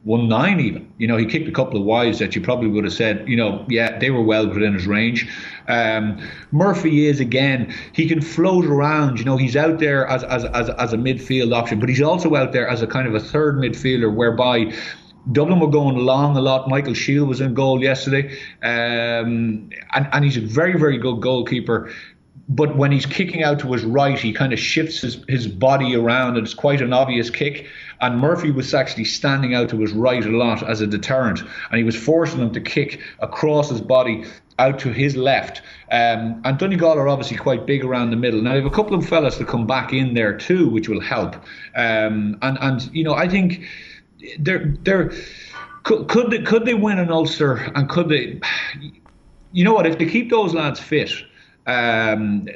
one 0.06 0.28
nine 0.28 0.60
even. 0.60 0.90
You 0.98 1.08
know, 1.08 1.16
he 1.16 1.26
kicked 1.26 1.48
a 1.48 1.52
couple 1.52 1.80
of 1.80 1.84
wides 1.84 2.20
that 2.20 2.36
you 2.36 2.40
probably 2.40 2.68
would 2.68 2.84
have 2.84 2.92
said, 2.92 3.28
you 3.28 3.36
know, 3.36 3.66
yeah, 3.68 3.98
they 3.98 4.10
were 4.10 4.22
well 4.22 4.46
within 4.46 4.72
his 4.72 4.86
range. 4.86 5.28
Um, 5.66 6.24
Murphy 6.52 7.06
is 7.06 7.18
again, 7.18 7.74
he 7.92 8.06
can 8.06 8.22
float 8.22 8.66
around. 8.66 9.18
You 9.18 9.24
know, 9.24 9.36
he's 9.36 9.56
out 9.56 9.80
there 9.80 10.06
as, 10.06 10.22
as 10.22 10.44
as 10.44 10.70
as 10.70 10.92
a 10.92 10.96
midfield 10.96 11.52
option, 11.52 11.80
but 11.80 11.88
he's 11.88 12.00
also 12.00 12.36
out 12.36 12.52
there 12.52 12.68
as 12.68 12.82
a 12.82 12.86
kind 12.86 13.08
of 13.08 13.16
a 13.16 13.20
third 13.20 13.56
midfielder, 13.56 14.14
whereby. 14.14 14.72
Dublin 15.32 15.58
were 15.58 15.66
going 15.66 15.96
long 15.96 16.36
a 16.36 16.40
lot. 16.40 16.68
Michael 16.68 16.94
Shield 16.94 17.28
was 17.28 17.40
in 17.40 17.52
goal 17.52 17.82
yesterday, 17.82 18.38
um, 18.62 19.68
and, 19.92 20.08
and 20.12 20.24
he's 20.24 20.36
a 20.36 20.40
very, 20.40 20.78
very 20.78 20.98
good 20.98 21.20
goalkeeper 21.20 21.90
but 22.48 22.76
when 22.76 22.92
he's 22.92 23.06
kicking 23.06 23.42
out 23.42 23.58
to 23.60 23.72
his 23.72 23.84
right, 23.84 24.18
he 24.18 24.32
kind 24.32 24.52
of 24.52 24.58
shifts 24.58 25.00
his, 25.00 25.18
his 25.28 25.48
body 25.48 25.96
around, 25.96 26.36
and 26.36 26.46
it's 26.46 26.54
quite 26.54 26.80
an 26.80 26.92
obvious 26.92 27.28
kick. 27.28 27.66
And 28.00 28.20
Murphy 28.20 28.50
was 28.52 28.72
actually 28.72 29.04
standing 29.04 29.54
out 29.54 29.68
to 29.70 29.80
his 29.80 29.92
right 29.92 30.24
a 30.24 30.30
lot 30.30 30.62
as 30.62 30.80
a 30.80 30.86
deterrent, 30.86 31.40
and 31.40 31.78
he 31.78 31.82
was 31.82 31.96
forcing 31.96 32.40
him 32.40 32.52
to 32.52 32.60
kick 32.60 33.00
across 33.18 33.70
his 33.70 33.80
body 33.80 34.24
out 34.58 34.78
to 34.80 34.92
his 34.92 35.16
left. 35.16 35.60
Um, 35.90 36.40
and 36.44 36.56
Donegal 36.58 36.98
are 36.98 37.08
obviously 37.08 37.36
quite 37.36 37.66
big 37.66 37.84
around 37.84 38.10
the 38.10 38.16
middle. 38.16 38.40
Now 38.40 38.50
they 38.50 38.56
have 38.58 38.66
a 38.66 38.70
couple 38.70 38.96
of 38.96 39.06
fellas 39.06 39.36
to 39.38 39.44
come 39.44 39.66
back 39.66 39.92
in 39.92 40.14
there 40.14 40.36
too, 40.36 40.68
which 40.68 40.88
will 40.88 41.00
help. 41.00 41.34
Um, 41.74 42.38
and 42.42 42.58
and 42.60 42.94
you 42.94 43.04
know 43.04 43.14
I 43.14 43.28
think 43.28 43.66
they're 44.38 44.74
they're 44.82 45.12
could 45.82 46.08
could 46.08 46.30
they, 46.30 46.42
could 46.42 46.64
they 46.64 46.74
win 46.74 46.98
an 46.98 47.10
Ulster 47.10 47.56
and 47.74 47.88
could 47.88 48.08
they? 48.08 48.40
You 49.52 49.64
know 49.64 49.74
what? 49.74 49.86
If 49.86 49.98
they 49.98 50.06
keep 50.06 50.30
those 50.30 50.54
lads 50.54 50.80
fit. 50.80 51.10
Um, 51.66 52.46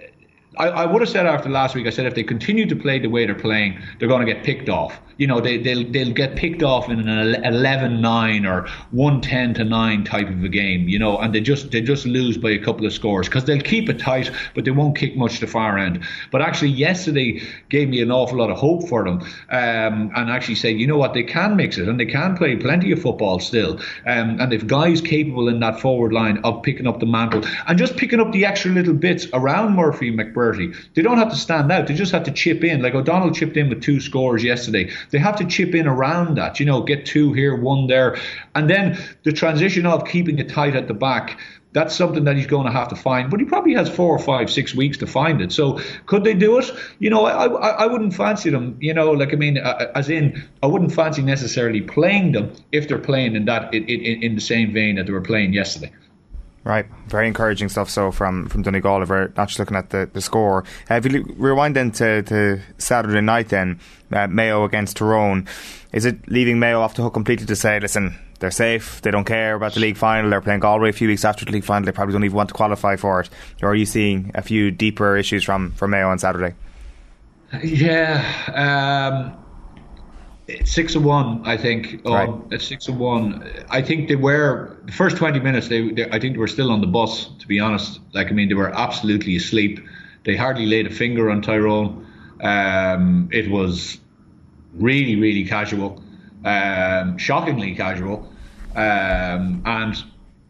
I, 0.59 0.69
I, 0.69 0.87
would 0.87 1.01
have 1.01 1.09
said 1.09 1.27
after 1.27 1.49
last 1.49 1.77
week, 1.77 1.87
I 1.87 1.91
said 1.91 2.07
if 2.07 2.17
they 2.17 2.25
continue 2.25 2.67
to 2.67 2.75
play 2.75 2.99
the 2.99 3.09
way 3.09 3.25
they're 3.25 3.37
playing, 3.37 3.81
they're 3.99 4.09
going 4.09 4.27
to 4.27 4.33
get 4.33 4.43
picked 4.43 4.69
off. 4.69 5.01
You 5.17 5.27
know 5.27 5.39
they, 5.39 5.59
they'll 5.59 5.85
they'll 5.85 6.15
get 6.15 6.35
picked 6.35 6.63
off 6.63 6.89
in 6.89 7.07
an 7.07 7.35
11-9 7.43 8.51
or 8.51 8.67
110 8.91 9.53
to 9.55 9.65
9 9.65 10.05
type 10.05 10.31
of 10.31 10.43
a 10.43 10.49
game 10.49 10.89
you 10.89 10.99
know 10.99 11.19
and 11.19 11.35
they 11.35 11.43
just 11.43 11.71
they 11.73 11.83
just 11.83 12.07
lose 12.07 12.39
by 12.39 12.53
a 12.53 12.59
couple 12.59 12.87
of 12.87 12.93
scores 12.95 13.29
because 13.29 13.45
they'll 13.45 13.61
keep 13.61 13.91
it 13.91 13.99
tight 13.99 14.31
but 14.55 14.65
they 14.65 14.71
won't 14.71 14.97
kick 14.97 15.19
much 15.19 15.39
to 15.41 15.47
far 15.47 15.77
end. 15.77 16.03
But 16.31 16.41
actually 16.41 16.71
yesterday 16.71 17.43
gave 17.69 17.91
me 17.91 18.01
an 18.01 18.11
awful 18.11 18.39
lot 18.39 18.49
of 18.49 18.57
hope 18.57 18.89
for 18.89 19.05
them 19.05 19.21
um, 19.51 20.11
and 20.17 20.31
actually 20.31 20.55
said 20.55 20.81
you 20.81 20.87
know 20.87 20.97
what? 20.97 21.13
They 21.13 21.25
can 21.25 21.55
mix 21.55 21.77
it 21.77 21.87
and 21.87 22.01
they 22.01 22.07
can 22.07 22.35
play 22.35 22.57
plenty 22.57 22.91
of 22.91 23.03
football 23.03 23.41
still 23.41 23.79
um, 24.07 24.41
and 24.41 24.55
if 24.55 24.67
guys 24.67 25.03
capable 25.03 25.49
in 25.49 25.61
that 25.61 25.81
forward 25.81 26.15
line 26.15 26.39
of 26.45 26.63
picking 26.63 26.87
up 26.87 26.99
the 26.99 27.05
mantle 27.05 27.45
and 27.69 27.79
just 27.79 27.99
picking 27.99 28.21
up 28.21 28.33
the 28.33 28.47
extra 28.47 28.71
little 28.71 28.95
bits 28.95 29.27
around 29.35 29.77
Murphy 29.77 30.09
and 30.09 30.17
McBrearty 30.41 30.77
they 30.95 31.03
don't 31.03 31.19
have 31.19 31.31
to 31.31 31.37
stand 31.37 31.71
out 31.71 31.87
they 31.87 31.95
just 31.95 32.13
have 32.13 32.25
to 32.25 32.33
chip 32.33 32.65
in 32.65 32.83
like 32.83 32.95
O'Donnell 32.95 33.33
chipped 33.33 33.57
in 33.57 33.69
with 33.69 33.83
two 33.83 34.01
scores 34.01 34.43
yesterday 34.43 34.91
they 35.11 35.19
have 35.19 35.37
to 35.37 35.45
chip 35.45 35.75
in 35.75 35.87
around 35.87 36.37
that, 36.37 36.61
you 36.61 36.67
know, 36.67 36.83
get 36.83 37.07
two 37.07 37.33
here, 37.33 37.57
one 37.57 37.87
there. 37.87 38.17
And 38.55 38.69
then 38.69 38.99
the 39.25 39.33
transition 39.33 39.87
of 39.87 40.07
keeping 40.07 40.39
it 40.39 40.49
tight 40.49 40.77
at 40.77 40.89
the 40.89 40.95
back 40.95 41.39
that's 41.73 41.95
something 41.95 42.25
that 42.25 42.37
he's 42.37 42.49
going 42.49 42.67
to 42.67 42.73
have 42.73 42.89
to 42.89 42.97
find. 42.97 43.31
But 43.31 43.39
he 43.39 43.47
probably 43.47 43.75
has 43.75 43.89
four 43.89 44.13
or 44.13 44.19
five, 44.19 44.51
six 44.51 44.75
weeks 44.75 44.99
to 44.99 45.07
find 45.07 45.41
it. 45.41 45.53
So 45.53 45.79
could 46.07 46.25
they 46.25 46.35
do 46.35 46.59
it? 46.59 46.69
You 46.99 47.11
know, 47.11 47.27
I 47.27 47.47
I, 47.47 47.69
I 47.85 47.87
wouldn't 47.87 48.13
fancy 48.13 48.51
them. 48.51 48.77
You 48.81 48.93
know, 48.93 49.13
like 49.13 49.33
I 49.33 49.37
mean, 49.37 49.57
uh, 49.57 49.93
as 49.95 50.11
in, 50.11 50.43
I 50.65 50.67
wouldn't 50.67 50.93
fancy 50.93 51.23
necessarily 51.23 51.81
playing 51.81 52.33
them 52.33 52.53
if 52.73 52.89
they're 52.89 52.99
playing 52.99 53.37
in 53.37 53.45
that 53.45 53.73
in, 53.73 53.85
in, 53.85 54.23
in 54.23 54.35
the 54.35 54.41
same 54.41 54.73
vein 54.73 54.97
that 54.97 55.07
they 55.07 55.13
were 55.13 55.21
playing 55.21 55.53
yesterday. 55.53 55.93
Right, 56.63 56.85
very 57.09 57.27
encouraging 57.27 57.71
stuff. 57.71 57.89
So 57.89 58.13
from 58.13 58.47
from 58.51 58.61
Donegal, 58.63 59.07
we're 59.07 59.33
not 59.35 59.49
just 59.49 59.59
looking 59.59 59.79
at 59.79 59.89
the, 59.91 60.11
the 60.13 60.21
score, 60.21 60.65
uh, 60.91 60.97
if 60.97 61.11
you 61.11 61.25
rewind 61.39 61.75
then 61.75 61.91
to, 61.93 62.23
to 62.25 62.61
Saturday 62.77 63.23
night, 63.23 63.49
then 63.49 63.81
uh, 64.13 64.27
Mayo 64.27 64.65
against 64.65 64.99
Tyrone, 64.99 65.47
is 65.95 66.05
it 66.05 66.29
leaving 66.29 66.59
Mayo 66.59 66.83
off 66.83 66.97
the 66.97 67.03
hook 67.03 67.15
completely 67.15 67.47
to 67.47 67.57
say, 67.57 67.81
listen, 67.81 68.15
they're 68.41 68.51
safe, 68.51 69.01
they 69.01 69.11
don't 69.11 69.25
care 69.25 69.55
about 69.55 69.73
the 69.73 69.81
league 69.81 69.97
final, 69.97 70.29
they're 70.29 70.43
playing 70.43 70.61
Galway 70.61 70.91
a 70.91 70.93
few 70.93 71.09
weeks 71.09 71.25
after 71.25 71.47
the 71.47 71.53
league 71.53 71.65
final, 71.65 71.87
they 71.87 71.93
probably 71.93 72.13
don't 72.13 72.25
even 72.25 72.37
want 72.37 72.51
to 72.51 72.55
qualify 72.55 72.97
for 72.97 73.21
it, 73.21 73.31
or 73.63 73.71
are 73.71 73.75
you 73.75 73.87
seeing 73.87 74.31
a 74.35 74.43
few 74.43 74.71
deeper 74.71 75.17
issues 75.17 75.43
from 75.43 75.73
from 75.73 75.93
Mayo 75.93 76.11
on 76.11 76.19
Saturday? 76.19 76.55
Yeah. 77.65 78.23
Um 79.33 79.45
six 80.65 80.95
and 80.95 81.05
one, 81.05 81.43
I 81.45 81.57
think. 81.57 82.01
Um, 82.07 82.13
right. 82.13 82.53
At 82.53 82.63
six 82.63 82.89
and 82.89 82.99
one, 82.99 83.49
I 83.71 83.83
think 83.83 84.09
they 84.09 84.17
were 84.17 84.77
the 84.85 84.93
first 84.93 85.17
twenty 85.17 85.41
minutes. 85.41 85.69
They, 85.69 85.91
they, 85.91 86.05
I 86.11 86.19
think 86.19 86.35
they 86.35 86.39
were 86.39 86.49
still 86.49 86.71
on 86.71 86.81
the 86.81 86.87
bus. 86.87 87.31
To 87.39 87.47
be 87.47 87.59
honest, 87.61 88.01
like 88.13 88.29
I 88.29 88.33
mean, 88.33 88.49
they 88.49 88.55
were 88.55 88.75
absolutely 88.75 89.37
asleep. 89.37 89.81
They 90.25 90.37
hardly 90.37 90.67
laid 90.67 90.87
a 90.87 90.91
finger 90.91 91.31
on 91.31 91.43
Tyrone. 91.43 92.07
Um, 92.43 93.29
it 93.33 93.51
was 93.51 93.99
really, 94.75 95.17
really 95.17 95.45
casual, 95.45 96.03
um, 96.45 97.19
shockingly 97.19 97.75
casual, 97.75 98.31
um, 98.77 99.63
and 99.65 100.03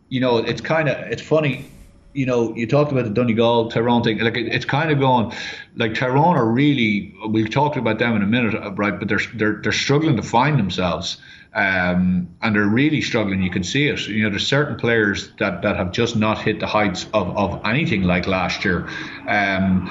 you 0.08 0.20
know, 0.20 0.38
it's 0.38 0.60
kind 0.60 0.88
of 0.88 0.96
it's 1.10 1.22
funny 1.22 1.69
you 2.12 2.26
know, 2.26 2.54
you 2.54 2.66
talked 2.66 2.92
about 2.92 3.04
the 3.04 3.10
Donegal 3.10 3.70
Tyrone 3.70 4.02
thing. 4.02 4.18
Like 4.18 4.36
it, 4.36 4.46
it's 4.48 4.64
kind 4.64 4.90
of 4.90 4.98
going, 4.98 5.32
like 5.76 5.94
Tyrone 5.94 6.36
are 6.36 6.46
really. 6.46 7.14
We'll 7.24 7.46
talk 7.46 7.76
about 7.76 7.98
them 7.98 8.16
in 8.16 8.22
a 8.22 8.26
minute, 8.26 8.54
uh, 8.54 8.72
right? 8.72 8.98
But 8.98 9.08
they're 9.08 9.20
they're 9.34 9.60
they're 9.62 9.72
struggling 9.72 10.16
to 10.16 10.22
find 10.22 10.58
themselves, 10.58 11.18
um, 11.54 12.28
and 12.42 12.54
they're 12.54 12.66
really 12.66 13.00
struggling. 13.00 13.42
You 13.42 13.50
can 13.50 13.62
see 13.62 13.86
it. 13.86 14.00
You 14.08 14.24
know, 14.24 14.30
there's 14.30 14.46
certain 14.46 14.76
players 14.76 15.30
that 15.38 15.62
that 15.62 15.76
have 15.76 15.92
just 15.92 16.16
not 16.16 16.38
hit 16.38 16.60
the 16.60 16.66
heights 16.66 17.06
of 17.14 17.36
of 17.36 17.60
anything 17.64 18.02
like 18.02 18.26
last 18.26 18.64
year. 18.64 18.88
Um, 19.28 19.90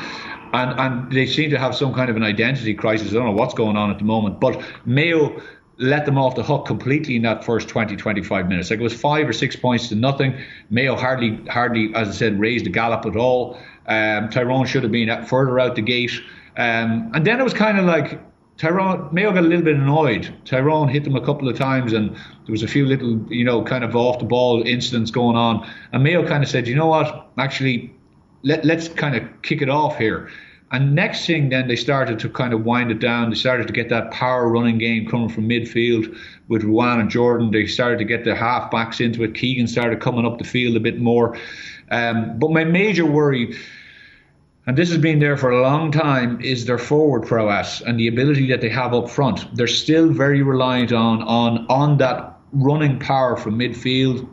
and 0.52 0.80
and 0.80 1.12
they 1.12 1.26
seem 1.26 1.52
to 1.52 1.60
have 1.60 1.76
some 1.76 1.94
kind 1.94 2.10
of 2.10 2.18
an 2.18 2.24
identity 2.24 2.74
crisis. 2.74 3.12
I 3.12 3.14
don't 3.14 3.26
know 3.26 3.32
what's 3.32 3.54
going 3.54 3.78
on 3.78 3.92
at 3.92 3.98
the 3.98 4.06
moment, 4.06 4.40
but 4.40 4.62
Mayo 4.86 5.42
let 5.80 6.06
them 6.06 6.18
off 6.18 6.36
the 6.36 6.44
hook 6.44 6.66
completely 6.66 7.16
in 7.16 7.22
that 7.22 7.44
first 7.44 7.70
20, 7.70 7.96
25 7.96 8.50
minutes. 8.50 8.70
Like 8.70 8.80
it 8.80 8.84
was 8.84 8.94
five 8.94 9.28
or 9.28 9.34
six 9.34 9.56
points 9.56 9.88
to 9.90 9.96
nothing. 9.96 10.38
Mayo 10.70 10.96
hardly, 10.96 11.40
hardly, 11.50 11.94
as 11.96 12.10
I 12.10 12.12
said, 12.12 12.40
raised 12.40 12.66
the 12.66 12.70
gallop 12.70 13.06
at 13.06 13.16
all. 13.16 13.58
Um, 13.88 14.30
Tyrone 14.30 14.66
should 14.66 14.84
have 14.84 14.92
been 14.92 15.26
further 15.26 15.60
out 15.60 15.76
the 15.76 15.82
gate. 15.82 16.12
Um, 16.58 17.12
and 17.14 17.26
then 17.26 17.40
it 17.40 17.44
was 17.44 17.54
kind 17.54 17.80
of 17.80 17.86
like 17.86 18.20
Tyrone, 18.58 19.08
Mayo 19.14 19.32
got 19.32 19.46
a 19.46 19.48
little 19.48 19.64
bit 19.64 19.78
annoyed. 19.78 20.36
Tyrone 20.44 20.90
hit 20.90 21.06
them 21.06 21.16
a 21.16 21.26
couple 21.26 21.48
of 21.48 21.58
times, 21.58 21.94
and 21.94 22.14
there 22.14 22.52
was 22.52 22.62
a 22.62 22.68
few 22.68 22.86
little, 22.86 23.26
you 23.32 23.46
know, 23.46 23.64
kind 23.64 23.86
of 23.86 23.96
off 23.96 24.20
the 24.20 24.26
ball 24.26 24.62
incidents 24.64 25.12
going 25.12 25.38
on. 25.38 25.66
And 25.94 26.04
Mayo 26.04 26.28
kind 26.28 26.44
of 26.44 26.50
said, 26.50 26.68
you 26.68 26.76
know 26.76 26.88
what, 26.88 27.30
actually, 27.38 27.96
let, 28.44 28.66
let's 28.66 28.90
kind 28.90 29.16
of 29.16 29.24
kick 29.44 29.62
it 29.62 29.70
off 29.70 29.98
here. 29.98 30.30
And 30.72 30.94
next 30.94 31.26
thing, 31.26 31.50
then 31.50 31.68
they 31.68 31.76
started 31.76 32.20
to 32.20 32.30
kind 32.30 32.54
of 32.54 32.64
wind 32.64 32.92
it 32.92 33.00
down. 33.00 33.32
They 33.32 33.36
started 33.36 33.66
to 33.68 33.74
get 33.74 33.90
that 33.90 34.12
power 34.12 34.48
running 34.48 34.78
game 34.78 35.08
coming 35.08 35.30
from 35.30 35.50
midfield 35.50 36.16
with 36.48 36.62
Ruane 36.62 37.00
and 37.00 37.10
Jordan. 37.10 37.50
They 37.50 37.66
started 37.66 37.98
to 37.98 38.06
get 38.06 38.24
their 38.24 38.36
half 38.36 38.70
backs 38.70 39.00
into 39.00 39.24
it. 39.24 39.34
Keegan 39.34 39.68
started 39.68 40.00
coming 40.00 40.26
up 40.28 40.38
the 40.38 40.44
field 40.44 40.76
a 40.76 40.80
bit 40.80 41.00
more. 41.00 41.38
Um, 41.90 42.38
but 42.38 42.52
my 42.52 42.64
major 42.64 43.06
worry, 43.06 43.58
and 44.68 44.78
this 44.78 44.90
has 44.90 45.00
been 45.00 45.20
there 45.20 45.38
for 45.38 45.50
a 45.50 45.62
long 45.62 45.92
time, 45.92 46.40
is 46.40 46.68
their 46.68 46.78
forward 46.78 47.26
prowess 47.26 47.82
and 47.82 48.00
the 48.00 48.08
ability 48.08 48.48
that 48.50 48.62
they 48.62 48.70
have 48.70 48.94
up 48.94 49.10
front. 49.10 49.56
They're 49.56 49.66
still 49.66 50.10
very 50.10 50.44
reliant 50.44 50.94
on 50.94 51.24
on 51.24 51.66
on 51.68 51.98
that 51.98 52.38
running 52.52 53.00
power 53.00 53.38
from 53.38 53.58
midfield 53.58 54.30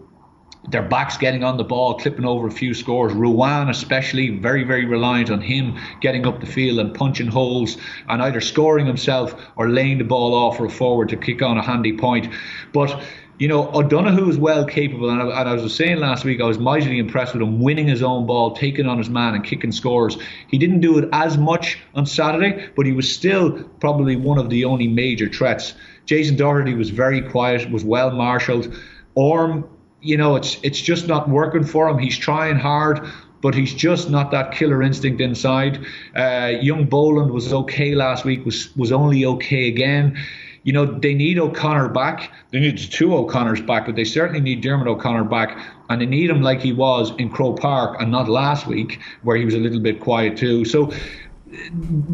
their 0.68 0.82
backs 0.82 1.16
getting 1.16 1.44
on 1.44 1.56
the 1.56 1.64
ball, 1.64 1.94
clipping 1.94 2.24
over 2.24 2.46
a 2.46 2.50
few 2.50 2.74
scores. 2.74 3.12
Ruane, 3.12 3.70
especially, 3.70 4.30
very, 4.38 4.64
very 4.64 4.84
reliant 4.84 5.30
on 5.30 5.40
him 5.40 5.78
getting 6.00 6.26
up 6.26 6.40
the 6.40 6.46
field 6.46 6.78
and 6.78 6.94
punching 6.94 7.28
holes 7.28 7.76
and 8.08 8.22
either 8.22 8.40
scoring 8.40 8.86
himself 8.86 9.34
or 9.56 9.68
laying 9.68 9.98
the 9.98 10.04
ball 10.04 10.34
off 10.34 10.56
for 10.56 10.66
a 10.66 10.70
forward 10.70 11.08
to 11.10 11.16
kick 11.16 11.42
on 11.42 11.58
a 11.58 11.62
handy 11.62 11.96
point. 11.96 12.28
But 12.72 13.02
you 13.38 13.48
know, 13.48 13.70
O'Donoghue 13.74 14.30
is 14.30 14.38
well 14.38 14.64
capable, 14.64 15.10
and 15.10 15.20
I, 15.20 15.40
and 15.40 15.48
I, 15.48 15.52
was 15.54 15.74
saying 15.74 15.98
last 15.98 16.24
week 16.24 16.40
I 16.40 16.46
was 16.46 16.58
mightily 16.58 16.98
impressed 16.98 17.34
with 17.34 17.42
him 17.42 17.60
winning 17.60 17.86
his 17.86 18.02
own 18.02 18.24
ball, 18.24 18.56
taking 18.56 18.86
on 18.86 18.96
his 18.96 19.10
man, 19.10 19.34
and 19.34 19.44
kicking 19.44 19.72
scores. 19.72 20.16
He 20.48 20.56
didn't 20.56 20.80
do 20.80 20.96
it 20.96 21.08
as 21.12 21.36
much 21.36 21.78
on 21.94 22.06
Saturday, 22.06 22.70
but 22.74 22.86
he 22.86 22.92
was 22.92 23.14
still 23.14 23.62
probably 23.78 24.16
one 24.16 24.38
of 24.38 24.48
the 24.48 24.64
only 24.64 24.88
major 24.88 25.28
threats. 25.28 25.74
Jason 26.06 26.36
Doherty 26.36 26.74
was 26.74 26.88
very 26.88 27.20
quiet, 27.20 27.70
was 27.70 27.84
well 27.84 28.10
marshalled. 28.10 28.74
Orme 29.14 29.68
you 30.06 30.16
know, 30.16 30.36
it's 30.36 30.58
it's 30.62 30.80
just 30.80 31.06
not 31.08 31.28
working 31.28 31.64
for 31.64 31.88
him. 31.88 31.98
He's 31.98 32.16
trying 32.16 32.56
hard, 32.56 33.00
but 33.42 33.54
he's 33.54 33.74
just 33.74 34.10
not 34.10 34.30
that 34.30 34.52
killer 34.52 34.82
instinct 34.82 35.20
inside. 35.20 35.84
Uh, 36.14 36.52
young 36.60 36.84
Boland 36.84 37.30
was 37.30 37.52
okay 37.52 37.94
last 37.94 38.24
week, 38.24 38.44
was 38.44 38.74
was 38.76 38.92
only 38.92 39.24
okay 39.24 39.68
again. 39.68 40.16
You 40.62 40.72
know, 40.72 40.84
they 40.84 41.14
need 41.14 41.38
O'Connor 41.38 41.90
back. 41.90 42.32
They 42.50 42.58
need 42.58 42.76
two 42.78 43.14
O'Connors 43.14 43.60
back, 43.60 43.86
but 43.86 43.94
they 43.94 44.02
certainly 44.04 44.40
need 44.40 44.62
Diarmuid 44.62 44.88
O'Connor 44.88 45.24
back. 45.24 45.56
And 45.88 46.00
they 46.00 46.06
need 46.06 46.28
him 46.28 46.42
like 46.42 46.60
he 46.60 46.72
was 46.72 47.12
in 47.18 47.30
Croke 47.30 47.60
Park 47.60 48.00
and 48.00 48.10
not 48.10 48.28
last 48.28 48.66
week, 48.66 48.98
where 49.22 49.36
he 49.36 49.44
was 49.44 49.54
a 49.54 49.58
little 49.58 49.78
bit 49.78 50.00
quiet 50.00 50.36
too. 50.36 50.64
So 50.64 50.92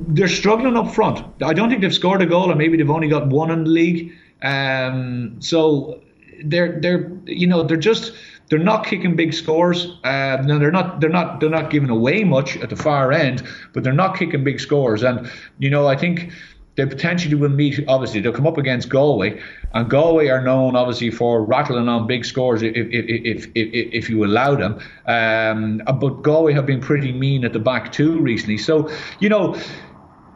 they're 0.09 0.29
struggling 0.29 0.77
up 0.77 0.93
front. 0.93 1.25
I 1.43 1.55
don't 1.55 1.71
think 1.71 1.81
they've 1.81 1.95
scored 1.95 2.21
a 2.21 2.27
goal, 2.27 2.51
and 2.51 2.59
maybe 2.59 2.77
they've 2.77 2.91
only 2.91 3.09
got 3.09 3.29
one 3.29 3.51
in 3.51 3.65
the 3.65 3.71
league. 3.71 4.13
Um, 4.43 5.37
so 5.41 6.03
they're 6.45 6.81
they're 6.81 7.11
you 7.27 7.47
know 7.47 7.63
they're 7.63 7.77
just 7.77 8.13
they're 8.49 8.59
not 8.59 8.85
kicking 8.85 9.17
big 9.17 9.33
scores. 9.33 9.97
Uh, 10.05 10.43
no, 10.45 10.59
they're 10.59 10.71
not. 10.71 11.01
They're 11.01 11.09
not. 11.09 11.41
They're 11.41 11.49
not 11.49 11.71
giving 11.71 11.89
away 11.89 12.23
much 12.25 12.57
at 12.59 12.69
the 12.69 12.77
far 12.77 13.11
end, 13.11 13.43
but 13.73 13.83
they're 13.83 13.95
not 13.95 14.19
kicking 14.19 14.45
big 14.45 14.61
scores. 14.61 15.03
And 15.03 15.31
you 15.59 15.71
know, 15.71 15.87
I 15.87 15.97
think 15.97 16.33
they 16.75 16.85
potentially 16.85 17.35
will 17.35 17.49
meet. 17.49 17.83
Obviously, 17.89 18.21
they'll 18.21 18.33
come 18.33 18.47
up 18.47 18.59
against 18.59 18.89
Galway, 18.89 19.41
and 19.73 19.89
Galway 19.89 20.29
are 20.29 20.43
known 20.43 20.77
obviously 20.77 21.11
for 21.11 21.43
rattling 21.43 21.89
on 21.89 22.07
big 22.07 22.25
scores 22.25 22.63
if 22.63 22.75
if 22.77 22.87
if 23.07 23.47
if, 23.55 23.95
if 23.95 24.11
you 24.11 24.25
allow 24.25 24.55
them. 24.55 24.79
Um, 25.07 25.83
but 25.99 26.23
Galway 26.23 26.53
have 26.53 26.67
been 26.67 26.81
pretty 26.81 27.13
mean 27.13 27.45
at 27.45 27.55
the 27.55 27.59
back 27.59 27.91
too 27.91 28.19
recently. 28.21 28.59
So 28.59 28.91
you 29.19 29.31
know 29.31 29.57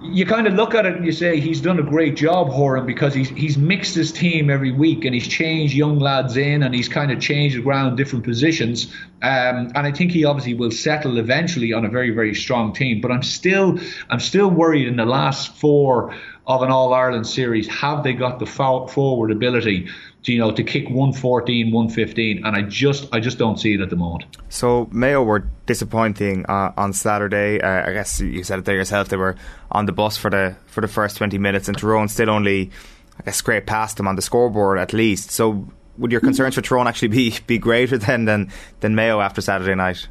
you 0.03 0.26
kind 0.26 0.47
of 0.47 0.55
look 0.55 0.75
at 0.75 0.85
it 0.85 0.95
and 0.97 1.07
you 1.07 1.12
say 1.12 1.41
he's 1.41 1.61
done 1.61 1.79
a 1.79 1.83
great 1.83 2.17
job, 2.17 2.49
Horan, 2.49 2.85
because 2.85 3.15
he's 3.15 3.31
he's 3.31 3.57
mixed 3.57 3.95
his 3.95 4.12
team 4.12 4.50
every 4.50 4.71
week 4.71 5.05
and 5.05 5.15
he's 5.15 5.26
changed 5.26 5.75
young 5.75 5.99
lads 5.99 6.37
in 6.37 6.62
and 6.62 6.75
he's 6.75 6.88
kind 6.88 7.11
of 7.11 7.21
changed 7.21 7.59
around 7.59 7.97
different 7.97 8.25
positions. 8.25 8.93
Um, 9.23 9.73
and 9.75 9.79
I 9.79 9.93
think 9.93 10.12
he 10.12 10.25
obviously 10.25 10.55
will 10.55 10.71
settle 10.71 11.19
eventually 11.19 11.73
on 11.73 11.85
a 11.87 11.88
very 11.88 12.11
very 12.11 12.35
strong 12.35 12.75
team. 12.75 13.00
But 13.00 13.11
I'm 13.11 13.23
still 13.23 13.79
I'm 14.11 14.21
still 14.21 14.50
worried 14.50 14.87
in 14.87 14.97
the 14.97 15.07
last 15.07 15.57
four 15.57 16.15
of 16.47 16.62
an 16.62 16.71
All 16.71 16.95
Ireland 16.95 17.26
series, 17.26 17.67
have 17.69 18.05
they 18.05 18.12
got 18.12 18.38
the 18.38 18.47
forward 18.47 19.31
ability 19.33 19.88
to, 20.23 20.33
you 20.33 20.38
know, 20.38 20.53
to 20.53 20.62
kick 20.62 20.85
114, 20.85 21.73
115? 21.73 22.45
And 22.45 22.57
I 22.57 22.62
just, 22.62 23.12
I 23.12 23.21
just 23.21 23.38
don't 23.38 23.59
see 23.59 23.75
it 23.75 23.81
at 23.81 23.91
the 23.91 23.97
moment. 23.97 24.37
So 24.49 24.88
Mayo 24.93 25.23
were 25.25 25.49
disappointing 25.67 26.47
uh, 26.47 26.73
on 26.76 26.93
Saturday. 26.93 27.61
Uh, 27.61 27.88
I 27.88 27.93
guess 27.93 28.21
you 28.21 28.45
said 28.45 28.61
it 28.61 28.65
there 28.65 28.76
yourself. 28.76 29.09
They 29.09 29.17
were 29.17 29.37
on 29.73 29.87
the 29.87 29.93
bus 29.93 30.17
for 30.17 30.31
the 30.31 30.57
for 30.67 30.81
the 30.81 30.88
first 30.88 31.17
20 31.17 31.37
minutes, 31.38 31.69
and 31.69 31.76
Tyrone 31.76 32.09
still 32.09 32.31
only, 32.31 32.71
I 33.19 33.23
guess, 33.25 33.37
scraped 33.37 33.67
past 33.67 33.97
them 33.97 34.07
on 34.07 34.15
the 34.15 34.23
scoreboard 34.23 34.79
at 34.79 34.93
least. 34.93 35.33
So 35.33 35.67
would 35.99 36.12
your 36.12 36.21
concerns 36.21 36.55
for 36.55 36.62
Tyrone 36.62 36.87
actually 36.87 37.09
be 37.09 37.35
be 37.47 37.59
greater 37.59 37.99
than 37.99 38.25
than, 38.25 38.53
than 38.81 38.95
Mayo 38.95 39.21
after 39.21 39.41
Saturday 39.41 39.75
night? 39.75 40.07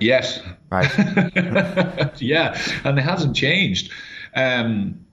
Yes. 0.00 0.40
Right. 0.70 0.90
yeah, 2.20 2.60
and 2.84 2.98
it 2.98 3.02
hasn't 3.02 3.34
changed. 3.34 3.90
Um, 4.34 5.06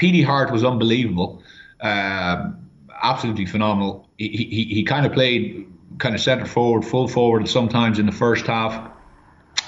Petey 0.00 0.22
Harte 0.22 0.50
was 0.50 0.64
unbelievable, 0.64 1.42
uh, 1.82 2.52
absolutely 3.02 3.44
phenomenal. 3.44 4.08
He, 4.16 4.28
he, 4.28 4.64
he 4.64 4.82
kind 4.82 5.04
of 5.04 5.12
played 5.12 5.70
kind 5.98 6.14
of 6.14 6.22
centre 6.22 6.46
forward, 6.46 6.86
full 6.86 7.06
forward 7.06 7.46
sometimes 7.46 7.98
in 7.98 8.06
the 8.06 8.12
first 8.12 8.46
half. 8.46 8.90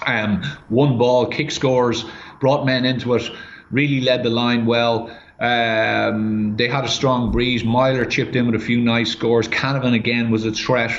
Um, 0.06 0.42
one 0.70 0.96
ball, 0.96 1.26
kick 1.26 1.50
scores, 1.50 2.06
brought 2.40 2.64
men 2.64 2.86
into 2.86 3.12
it, 3.12 3.30
really 3.70 4.00
led 4.00 4.22
the 4.22 4.30
line 4.30 4.64
well. 4.64 5.14
Um, 5.38 6.56
they 6.56 6.66
had 6.66 6.86
a 6.86 6.88
strong 6.88 7.30
breeze. 7.30 7.62
Meyler 7.62 8.06
chipped 8.06 8.34
in 8.34 8.46
with 8.46 8.54
a 8.54 8.64
few 8.64 8.80
nice 8.80 9.12
scores. 9.12 9.48
Canavan 9.48 9.94
again 9.94 10.30
was 10.30 10.46
a 10.46 10.52
threat. 10.52 10.92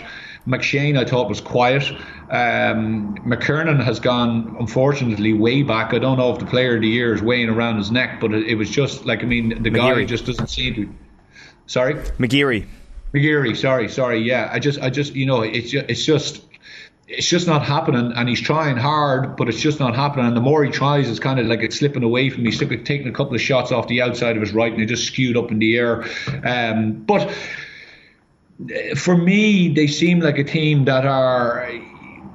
McShane, 0.47 0.97
I 0.97 1.05
thought, 1.05 1.29
was 1.29 1.39
quiet. 1.39 1.89
Um, 2.29 3.15
McKernan 3.25 3.83
has 3.83 3.99
gone, 3.99 4.55
unfortunately, 4.59 5.33
way 5.33 5.63
back. 5.63 5.93
I 5.93 5.99
don't 5.99 6.17
know 6.17 6.33
if 6.33 6.39
the 6.39 6.45
player 6.45 6.75
of 6.75 6.81
the 6.81 6.87
year 6.87 7.13
is 7.13 7.21
weighing 7.21 7.49
around 7.49 7.77
his 7.77 7.91
neck, 7.91 8.19
but 8.19 8.33
it, 8.33 8.47
it 8.47 8.55
was 8.55 8.69
just 8.69 9.05
like, 9.05 9.23
I 9.23 9.25
mean, 9.25 9.49
the 9.63 9.69
McGeary. 9.69 9.95
guy 9.95 10.05
just 10.05 10.25
doesn't 10.25 10.47
seem 10.47 10.75
to. 10.75 10.93
Sorry? 11.65 11.93
McGeary. 11.93 12.67
McGeary, 13.13 13.55
sorry, 13.55 13.87
sorry. 13.87 14.19
Yeah, 14.19 14.49
I 14.51 14.59
just, 14.59 14.81
I 14.81 14.89
just, 14.89 15.15
you 15.15 15.25
know, 15.25 15.41
it's 15.41 15.69
just, 15.69 15.85
it's 15.89 16.05
just, 16.05 16.41
it's 17.07 17.27
just 17.27 17.47
not 17.47 17.63
happening 17.63 18.11
and 18.15 18.29
he's 18.29 18.39
trying 18.39 18.77
hard 18.77 19.35
but 19.35 19.49
it's 19.49 19.59
just 19.59 19.79
not 19.79 19.93
happening 19.93 20.25
and 20.25 20.37
the 20.37 20.41
more 20.41 20.63
he 20.63 20.71
tries 20.71 21.09
it's 21.09 21.19
kind 21.19 21.37
of 21.37 21.45
like 21.47 21.59
it's 21.59 21.77
slipping 21.77 22.01
away 22.01 22.29
from 22.29 22.43
me 22.43 22.49
he's 22.49 22.59
taking 22.59 23.07
a 23.07 23.11
couple 23.11 23.35
of 23.35 23.41
shots 23.41 23.73
off 23.73 23.87
the 23.87 24.01
outside 24.01 24.37
of 24.37 24.41
his 24.41 24.53
right 24.53 24.71
and 24.71 24.81
it 24.81 24.85
just 24.85 25.05
skewed 25.05 25.35
up 25.35 25.51
in 25.51 25.59
the 25.59 25.75
air 25.75 26.05
um, 26.45 26.93
but 26.93 27.29
for 28.95 29.17
me, 29.17 29.69
they 29.69 29.87
seem 29.87 30.19
like 30.19 30.37
a 30.37 30.43
team 30.43 30.85
that 30.85 31.05
are. 31.05 31.69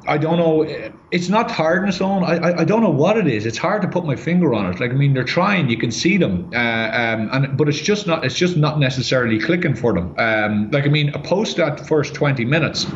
I 0.07 0.17
don't 0.17 0.39
know. 0.39 0.63
It's 1.11 1.29
not 1.29 1.51
hardness 1.51 2.01
on. 2.01 2.25
I, 2.25 2.37
I, 2.37 2.61
I 2.61 2.65
don't 2.65 2.83
know 2.83 2.91
what 2.91 3.19
it 3.19 3.27
is. 3.27 3.45
It's 3.45 3.59
hard 3.59 3.83
to 3.83 3.89
put 3.89 4.07
my 4.07 4.17
finger 4.17 4.55
on 4.55 4.73
it. 4.73 4.81
Like 4.81 4.91
I 4.91 4.95
mean, 4.95 5.13
they're 5.13 5.25
trying. 5.25 5.69
You 5.69 5.77
can 5.77 5.91
see 5.91 6.17
them, 6.17 6.51
uh, 6.55 6.57
um, 6.59 7.29
and 7.33 7.57
but 7.59 7.69
it's 7.69 7.81
just 7.81 8.07
not. 8.07 8.25
It's 8.25 8.35
just 8.35 8.57
not 8.57 8.79
necessarily 8.79 9.39
clicking 9.39 9.75
for 9.75 9.93
them. 9.93 10.15
Um, 10.19 10.71
like 10.71 10.85
I 10.85 10.89
mean, 10.89 11.13
post 11.25 11.59
that 11.59 11.87
first 11.87 12.15
twenty 12.15 12.47
minutes, 12.47 12.87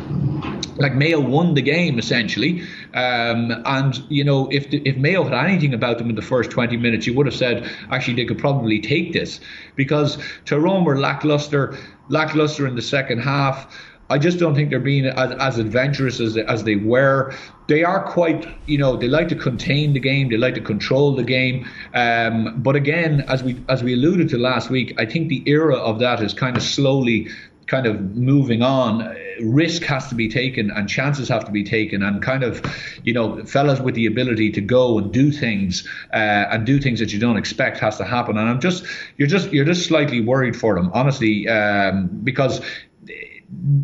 like 0.77 0.95
Mayo 0.95 1.19
won 1.19 1.53
the 1.53 1.61
game 1.61 1.99
essentially. 1.99 2.61
Um, 2.93 3.51
and 3.65 4.03
you 4.09 4.23
know, 4.23 4.47
if 4.51 4.69
the, 4.69 4.81
if 4.87 4.97
Mayo 4.97 5.23
had 5.23 5.33
anything 5.33 5.73
about 5.73 5.97
them 5.97 6.09
in 6.09 6.15
the 6.15 6.21
first 6.21 6.51
20 6.51 6.77
minutes, 6.77 7.07
you 7.07 7.13
would 7.15 7.25
have 7.25 7.35
said 7.35 7.69
actually 7.91 8.15
they 8.15 8.25
could 8.25 8.39
probably 8.39 8.79
take 8.79 9.13
this 9.13 9.39
because 9.75 10.17
Tyrone 10.45 10.83
were 10.83 10.99
lackluster 10.99 11.77
lackluster 12.09 12.67
in 12.67 12.75
the 12.75 12.81
second 12.81 13.19
half. 13.19 13.67
I 14.09 14.17
just 14.17 14.37
don't 14.37 14.53
think 14.53 14.69
they're 14.69 14.79
being 14.79 15.05
as, 15.05 15.31
as 15.39 15.57
adventurous 15.57 16.19
as, 16.19 16.37
as 16.37 16.65
they 16.65 16.75
were. 16.75 17.33
They 17.67 17.83
are 17.83 18.03
quite, 18.03 18.45
you 18.67 18.77
know, 18.77 18.97
they 18.97 19.07
like 19.07 19.29
to 19.29 19.35
contain 19.35 19.93
the 19.93 19.99
game, 19.99 20.29
they 20.29 20.37
like 20.37 20.55
to 20.55 20.61
control 20.61 21.15
the 21.15 21.23
game. 21.23 21.67
Um, 21.93 22.61
but 22.61 22.75
again, 22.75 23.21
as 23.29 23.41
we 23.41 23.63
as 23.69 23.81
we 23.81 23.93
alluded 23.93 24.29
to 24.29 24.37
last 24.37 24.69
week, 24.69 24.93
I 24.99 25.05
think 25.05 25.29
the 25.29 25.41
era 25.45 25.75
of 25.75 25.99
that 25.99 26.21
is 26.21 26.33
kind 26.33 26.57
of 26.57 26.63
slowly 26.63 27.29
kind 27.67 27.85
of 27.85 28.15
moving 28.15 28.61
on. 28.61 29.15
Risk 29.41 29.83
has 29.83 30.07
to 30.09 30.15
be 30.15 30.29
taken 30.29 30.69
and 30.71 30.87
chances 30.87 31.27
have 31.29 31.45
to 31.45 31.51
be 31.51 31.63
taken, 31.63 32.03
and 32.03 32.21
kind 32.21 32.43
of, 32.43 32.61
you 33.03 33.13
know, 33.13 33.43
fellas 33.45 33.79
with 33.79 33.95
the 33.95 34.05
ability 34.05 34.51
to 34.51 34.61
go 34.61 34.97
and 34.97 35.11
do 35.11 35.31
things 35.31 35.87
uh, 36.13 36.45
and 36.51 36.65
do 36.65 36.79
things 36.79 36.99
that 36.99 37.11
you 37.13 37.19
don't 37.19 37.37
expect 37.37 37.79
has 37.79 37.97
to 37.97 38.03
happen. 38.03 38.37
And 38.37 38.49
I'm 38.49 38.59
just, 38.59 38.85
you're 39.17 39.27
just, 39.27 39.51
you're 39.51 39.65
just 39.65 39.87
slightly 39.87 40.21
worried 40.21 40.55
for 40.55 40.75
them, 40.75 40.91
honestly, 40.93 41.47
um, 41.47 42.07
because 42.23 42.61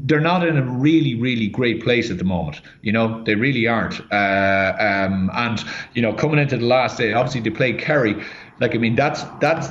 they're 0.06 0.20
not 0.20 0.48
in 0.48 0.58
a 0.58 0.64
really, 0.64 1.16
really 1.16 1.48
great 1.48 1.84
place 1.84 2.10
at 2.10 2.18
the 2.18 2.24
moment. 2.24 2.62
You 2.82 2.92
know, 2.92 3.24
they 3.24 3.36
really 3.36 3.68
aren't. 3.68 4.00
Uh, 4.12 4.76
um, 4.80 5.30
and 5.34 5.64
you 5.94 6.02
know, 6.02 6.14
coming 6.14 6.40
into 6.40 6.58
the 6.58 6.66
last 6.66 6.98
day, 6.98 7.14
obviously 7.14 7.42
they 7.42 7.52
play 7.52 7.74
Kerry. 7.74 8.16
Like 8.60 8.76
I 8.76 8.78
mean, 8.78 8.96
that's 8.96 9.24
that's 9.40 9.70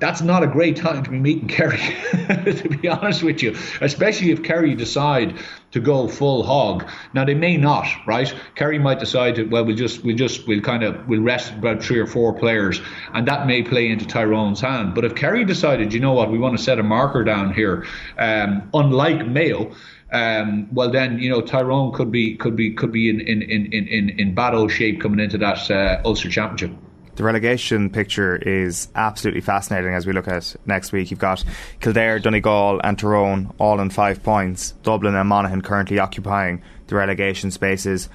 that's 0.00 0.22
not 0.22 0.42
a 0.42 0.46
great 0.46 0.76
time 0.76 1.02
to 1.02 1.10
be 1.10 1.18
meeting 1.18 1.46
Kerry, 1.46 1.78
to 2.52 2.68
be 2.80 2.88
honest 2.88 3.22
with 3.22 3.42
you. 3.42 3.56
Especially 3.80 4.30
if 4.30 4.42
Kerry 4.42 4.74
decide 4.74 5.36
to 5.72 5.80
go 5.80 6.08
full 6.08 6.42
hog. 6.42 6.88
Now 7.14 7.24
they 7.24 7.34
may 7.34 7.56
not, 7.56 7.86
right? 8.06 8.34
Kerry 8.54 8.78
might 8.78 8.98
decide 8.98 9.36
to, 9.36 9.44
well, 9.44 9.64
we'll 9.64 9.76
just 9.76 10.02
we'll 10.02 10.16
just 10.16 10.48
we'll 10.48 10.62
kind 10.62 10.82
of 10.82 11.06
we'll 11.06 11.20
rest 11.20 11.52
about 11.52 11.82
three 11.82 11.98
or 11.98 12.06
four 12.06 12.32
players, 12.32 12.80
and 13.12 13.28
that 13.28 13.46
may 13.46 13.62
play 13.62 13.88
into 13.88 14.06
Tyrone's 14.06 14.60
hand. 14.60 14.94
But 14.94 15.04
if 15.04 15.14
Kerry 15.14 15.44
decided, 15.44 15.92
you 15.92 16.00
know 16.00 16.12
what, 16.12 16.30
we 16.30 16.38
want 16.38 16.56
to 16.56 16.62
set 16.62 16.78
a 16.78 16.82
marker 16.82 17.22
down 17.22 17.52
here, 17.52 17.86
um, 18.18 18.68
unlike 18.74 19.26
Mayo. 19.26 19.72
Um, 20.12 20.66
well 20.72 20.90
then 20.90 21.20
you 21.20 21.30
know 21.30 21.40
Tyrone 21.40 21.92
could 21.92 22.10
be 22.10 22.34
could 22.34 22.56
be 22.56 22.72
could 22.72 22.90
be 22.90 23.08
in 23.08 23.20
in 23.20 23.42
in 23.42 23.72
in, 23.72 24.10
in 24.18 24.34
bad 24.34 24.54
old 24.54 24.72
shape 24.72 25.00
coming 25.00 25.20
into 25.20 25.38
that 25.38 25.70
uh, 25.70 26.00
Ulster 26.04 26.28
Championship 26.28 26.72
the 27.20 27.26
relegation 27.26 27.90
picture 27.90 28.36
is 28.36 28.88
absolutely 28.94 29.42
fascinating 29.42 29.92
as 29.92 30.06
we 30.06 30.14
look 30.14 30.26
at 30.26 30.56
next 30.64 30.90
week. 30.90 31.10
You've 31.10 31.20
got 31.20 31.44
Kildare, 31.80 32.18
Donegal, 32.18 32.80
and 32.82 32.98
Tyrone 32.98 33.52
all 33.58 33.78
on 33.78 33.90
five 33.90 34.22
points. 34.22 34.72
Dublin 34.82 35.14
and 35.14 35.28
Monaghan 35.28 35.60
currently 35.60 35.98
occupying 35.98 36.62
the 36.86 36.94
relegation 36.94 37.50
spaces 37.50 38.08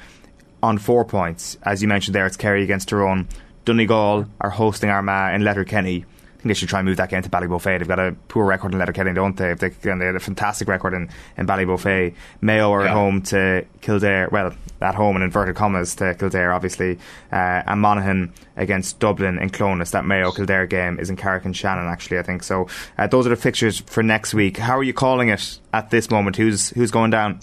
on 0.63 0.79
four 0.79 1.05
points. 1.05 1.55
As 1.61 1.83
you 1.83 1.87
mentioned 1.87 2.15
there, 2.15 2.25
it's 2.25 2.35
Kerry 2.35 2.63
against 2.63 2.89
Tyrone. 2.89 3.27
Donegal 3.63 4.25
are 4.41 4.49
hosting 4.49 4.89
Armagh 4.89 5.35
in 5.35 5.43
Letterkenny. 5.43 6.05
Think 6.45 6.57
they 6.57 6.59
should 6.59 6.69
try 6.69 6.77
and 6.77 6.87
move 6.87 6.97
that 6.97 7.09
game 7.09 7.23
to 7.23 7.29
Ballybofey. 7.29 7.79
They've 7.79 7.87
got 7.87 7.97
a 7.97 8.15
poor 8.27 8.45
record 8.45 8.71
in 8.71 8.77
Letterkenny, 8.77 9.15
don't 9.15 9.35
they? 9.35 9.55
They, 9.55 9.69
they 9.69 9.89
had 9.89 10.15
a 10.15 10.19
fantastic 10.19 10.67
record 10.67 10.93
in, 10.93 11.09
in 11.39 11.47
Ballybofey. 11.47 12.13
Mayo 12.39 12.71
are 12.71 12.83
yeah. 12.83 12.91
at 12.91 12.93
home 12.93 13.23
to 13.23 13.65
Kildare, 13.81 14.29
well, 14.31 14.53
at 14.79 14.93
home 14.93 15.15
in 15.15 15.23
inverted 15.23 15.55
commas 15.55 15.95
to 15.95 16.13
Kildare, 16.13 16.53
obviously, 16.53 16.99
uh, 17.31 17.63
and 17.65 17.81
Monaghan 17.81 18.31
against 18.57 18.99
Dublin 18.99 19.39
in 19.39 19.49
Clones. 19.49 19.89
That 19.89 20.05
Mayo 20.05 20.31
Kildare 20.31 20.67
game 20.67 20.99
is 20.99 21.09
in 21.09 21.15
Carrick-on-Shannon, 21.15 21.87
actually, 21.87 22.19
I 22.19 22.21
think. 22.21 22.43
So 22.43 22.67
uh, 22.99 23.07
those 23.07 23.25
are 23.25 23.29
the 23.29 23.35
fixtures 23.35 23.79
for 23.79 24.03
next 24.03 24.35
week. 24.35 24.57
How 24.57 24.77
are 24.77 24.83
you 24.83 24.93
calling 24.93 25.29
it 25.29 25.59
at 25.73 25.89
this 25.89 26.11
moment? 26.11 26.35
Who's 26.35 26.69
who's 26.69 26.91
going 26.91 27.09
down? 27.09 27.39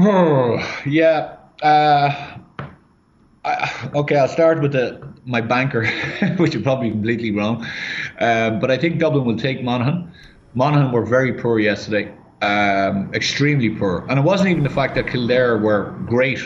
Oh, 0.00 0.56
yeah. 0.86 1.36
Uh, 1.60 2.38
I, 3.44 3.90
okay, 3.94 4.16
I'll 4.16 4.28
start 4.28 4.60
with 4.60 4.72
the 4.72 5.06
my 5.24 5.40
banker, 5.40 5.86
which 6.38 6.54
is 6.54 6.62
probably 6.62 6.90
completely 6.90 7.30
wrong. 7.30 7.66
Uh, 8.18 8.50
but 8.50 8.70
I 8.70 8.76
think 8.76 8.98
Dublin 8.98 9.24
will 9.24 9.38
take 9.38 9.62
Monaghan. 9.62 10.12
Monaghan 10.54 10.92
were 10.92 11.04
very 11.04 11.32
poor 11.32 11.58
yesterday, 11.58 12.12
um, 12.42 13.12
extremely 13.14 13.70
poor. 13.70 14.04
And 14.08 14.18
it 14.18 14.22
wasn't 14.22 14.50
even 14.50 14.64
the 14.64 14.70
fact 14.70 14.94
that 14.96 15.06
Kildare 15.06 15.58
were 15.58 15.94
great. 16.06 16.40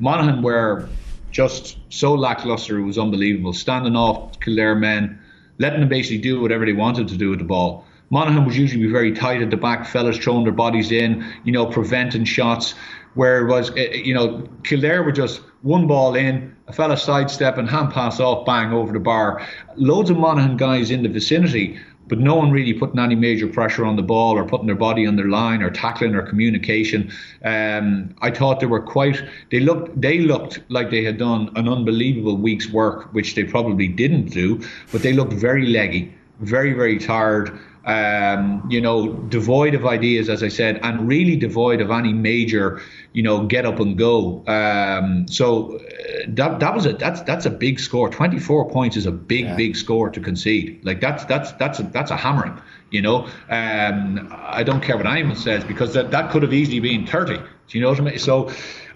Monaghan 0.00 0.42
were 0.42 0.88
just 1.30 1.78
so 1.90 2.14
lackluster, 2.14 2.78
it 2.78 2.84
was 2.84 2.96
unbelievable. 2.96 3.52
Standing 3.52 3.96
off 3.96 4.38
Kildare 4.40 4.74
men, 4.74 5.18
letting 5.58 5.80
them 5.80 5.88
basically 5.88 6.18
do 6.18 6.40
whatever 6.40 6.64
they 6.64 6.72
wanted 6.72 7.08
to 7.08 7.16
do 7.16 7.30
with 7.30 7.40
the 7.40 7.44
ball. 7.44 7.84
Monaghan 8.10 8.44
was 8.44 8.56
usually 8.56 8.86
very 8.86 9.12
tight 9.12 9.42
at 9.42 9.50
the 9.50 9.56
back, 9.56 9.86
fellas 9.86 10.16
throwing 10.16 10.44
their 10.44 10.52
bodies 10.52 10.92
in, 10.92 11.24
you 11.44 11.52
know, 11.52 11.66
preventing 11.66 12.24
shots. 12.24 12.74
Where 13.14 13.46
it 13.46 13.50
was, 13.50 13.70
eh, 13.76 13.94
you 13.94 14.14
know, 14.14 14.48
Kildare 14.64 15.02
were 15.02 15.12
just 15.12 15.40
one 15.62 15.86
ball 15.86 16.14
in, 16.14 16.54
a 16.66 16.72
fella 16.72 16.96
sidestep 16.96 17.58
and 17.58 17.68
hand 17.68 17.92
pass 17.92 18.20
off, 18.20 18.46
bang 18.46 18.72
over 18.72 18.92
the 18.92 18.98
bar. 18.98 19.46
Loads 19.76 20.10
of 20.10 20.16
Monaghan 20.16 20.56
guys 20.56 20.90
in 20.90 21.02
the 21.02 21.08
vicinity, 21.08 21.78
but 22.06 22.18
no 22.18 22.34
one 22.34 22.50
really 22.50 22.72
putting 22.74 22.98
any 22.98 23.14
major 23.14 23.46
pressure 23.46 23.84
on 23.84 23.96
the 23.96 24.02
ball 24.02 24.36
or 24.36 24.44
putting 24.44 24.66
their 24.66 24.76
body 24.76 25.06
on 25.06 25.16
their 25.16 25.28
line 25.28 25.62
or 25.62 25.70
tackling 25.70 26.14
or 26.14 26.22
communication. 26.22 27.10
Um, 27.44 28.14
I 28.20 28.30
thought 28.30 28.60
they 28.60 28.66
were 28.66 28.82
quite. 28.82 29.22
They 29.50 29.60
looked. 29.60 29.98
They 30.00 30.18
looked 30.18 30.60
like 30.68 30.90
they 30.90 31.04
had 31.04 31.18
done 31.18 31.50
an 31.56 31.68
unbelievable 31.68 32.36
week's 32.36 32.68
work, 32.70 33.12
which 33.14 33.34
they 33.34 33.44
probably 33.44 33.88
didn't 33.88 34.26
do. 34.30 34.60
But 34.92 35.02
they 35.02 35.12
looked 35.12 35.32
very 35.32 35.66
leggy, 35.66 36.12
very 36.40 36.72
very 36.72 36.98
tired 36.98 37.58
um, 37.86 38.66
you 38.70 38.80
know, 38.80 39.12
devoid 39.12 39.74
of 39.74 39.84
ideas, 39.84 40.28
as 40.28 40.42
I 40.42 40.48
said, 40.48 40.80
and 40.82 41.06
really 41.06 41.36
devoid 41.36 41.80
of 41.80 41.90
any 41.90 42.12
major, 42.12 42.80
you 43.12 43.22
know, 43.22 43.44
get 43.46 43.66
up 43.66 43.78
and 43.78 43.98
go. 43.98 44.42
Um, 44.46 45.28
so 45.28 45.76
uh, 45.76 45.80
that 46.28 46.60
that 46.60 46.74
was 46.74 46.86
a 46.86 46.94
that's 46.94 47.20
that's 47.22 47.44
a 47.44 47.50
big 47.50 47.78
score. 47.78 48.08
Twenty 48.08 48.38
four 48.38 48.68
points 48.70 48.96
is 48.96 49.04
a 49.06 49.12
big 49.12 49.44
yeah. 49.44 49.56
big 49.56 49.76
score 49.76 50.08
to 50.08 50.20
concede. 50.20 50.80
Like 50.84 51.00
that's 51.00 51.24
that's 51.26 51.52
that's 51.52 51.78
a, 51.78 51.82
that's 51.82 52.10
a 52.10 52.16
hammering. 52.16 52.58
You 52.90 53.02
know, 53.02 53.28
um, 53.50 54.32
I 54.32 54.62
don't 54.62 54.82
care 54.82 54.96
what 54.96 55.06
anyone 55.06 55.36
says 55.36 55.64
because 55.64 55.92
that 55.92 56.10
that 56.10 56.30
could 56.30 56.42
have 56.42 56.54
easily 56.54 56.80
been 56.80 57.06
thirty. 57.06 57.36
Do 57.36 57.78
you 57.78 57.82
know 57.82 57.90
what 57.90 58.00
I 58.00 58.04
mean? 58.04 58.18
So 58.18 58.50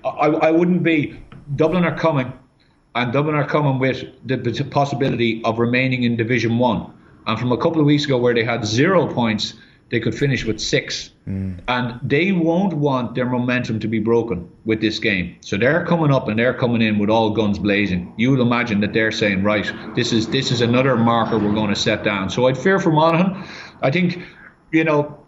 I, 0.05 0.29
I 0.29 0.51
wouldn't 0.51 0.83
be. 0.83 1.21
Dublin 1.57 1.85
are 1.85 1.97
coming, 1.97 2.33
and 2.95 3.13
Dublin 3.13 3.35
are 3.35 3.47
coming 3.47 3.79
with 3.79 4.05
the 4.27 4.69
possibility 4.71 5.43
of 5.45 5.59
remaining 5.59 6.05
in 6.05 6.17
Division 6.17 6.59
One. 6.59 6.93
And 7.29 7.39
from 7.39 7.53
a 7.53 7.59
couple 7.59 7.79
of 7.79 7.87
weeks 7.87 8.07
ago, 8.07 8.17
where 8.17 8.35
they 8.35 8.43
had 8.43 8.65
zero 8.65 9.07
points, 9.07 9.53
they 9.91 10.01
could 10.01 10.15
finish 10.15 10.45
with 10.45 10.59
six. 10.59 11.11
Mm. 11.27 11.61
And 11.69 12.01
they 12.03 12.33
won't 12.33 12.73
want 12.73 13.15
their 13.15 13.27
momentum 13.27 13.81
to 13.81 13.89
be 13.89 13.99
broken 13.99 14.51
with 14.65 14.81
this 14.81 14.99
game. 14.99 15.37
So 15.41 15.59
they're 15.59 15.85
coming 15.85 16.11
up 16.11 16.29
and 16.29 16.39
they're 16.39 16.55
coming 16.55 16.81
in 16.81 16.99
with 16.99 17.11
all 17.11 17.31
guns 17.31 17.59
blazing. 17.59 18.15
You 18.17 18.31
would 18.31 18.41
imagine 18.41 18.81
that 18.81 18.95
they're 18.95 19.13
saying, 19.13 19.43
right, 19.43 19.71
this 19.95 20.11
is 20.13 20.29
this 20.29 20.51
is 20.51 20.63
another 20.63 20.97
marker 20.97 21.39
we're 21.39 21.55
going 21.55 21.69
to 21.69 21.77
set 21.77 22.03
down. 22.03 22.31
So 22.31 22.47
I'd 22.47 22.57
fear 22.57 22.79
for 22.79 22.91
Monaghan. 22.91 23.45
I 23.83 23.91
think, 23.91 24.23
you 24.73 24.85
know, 24.85 25.23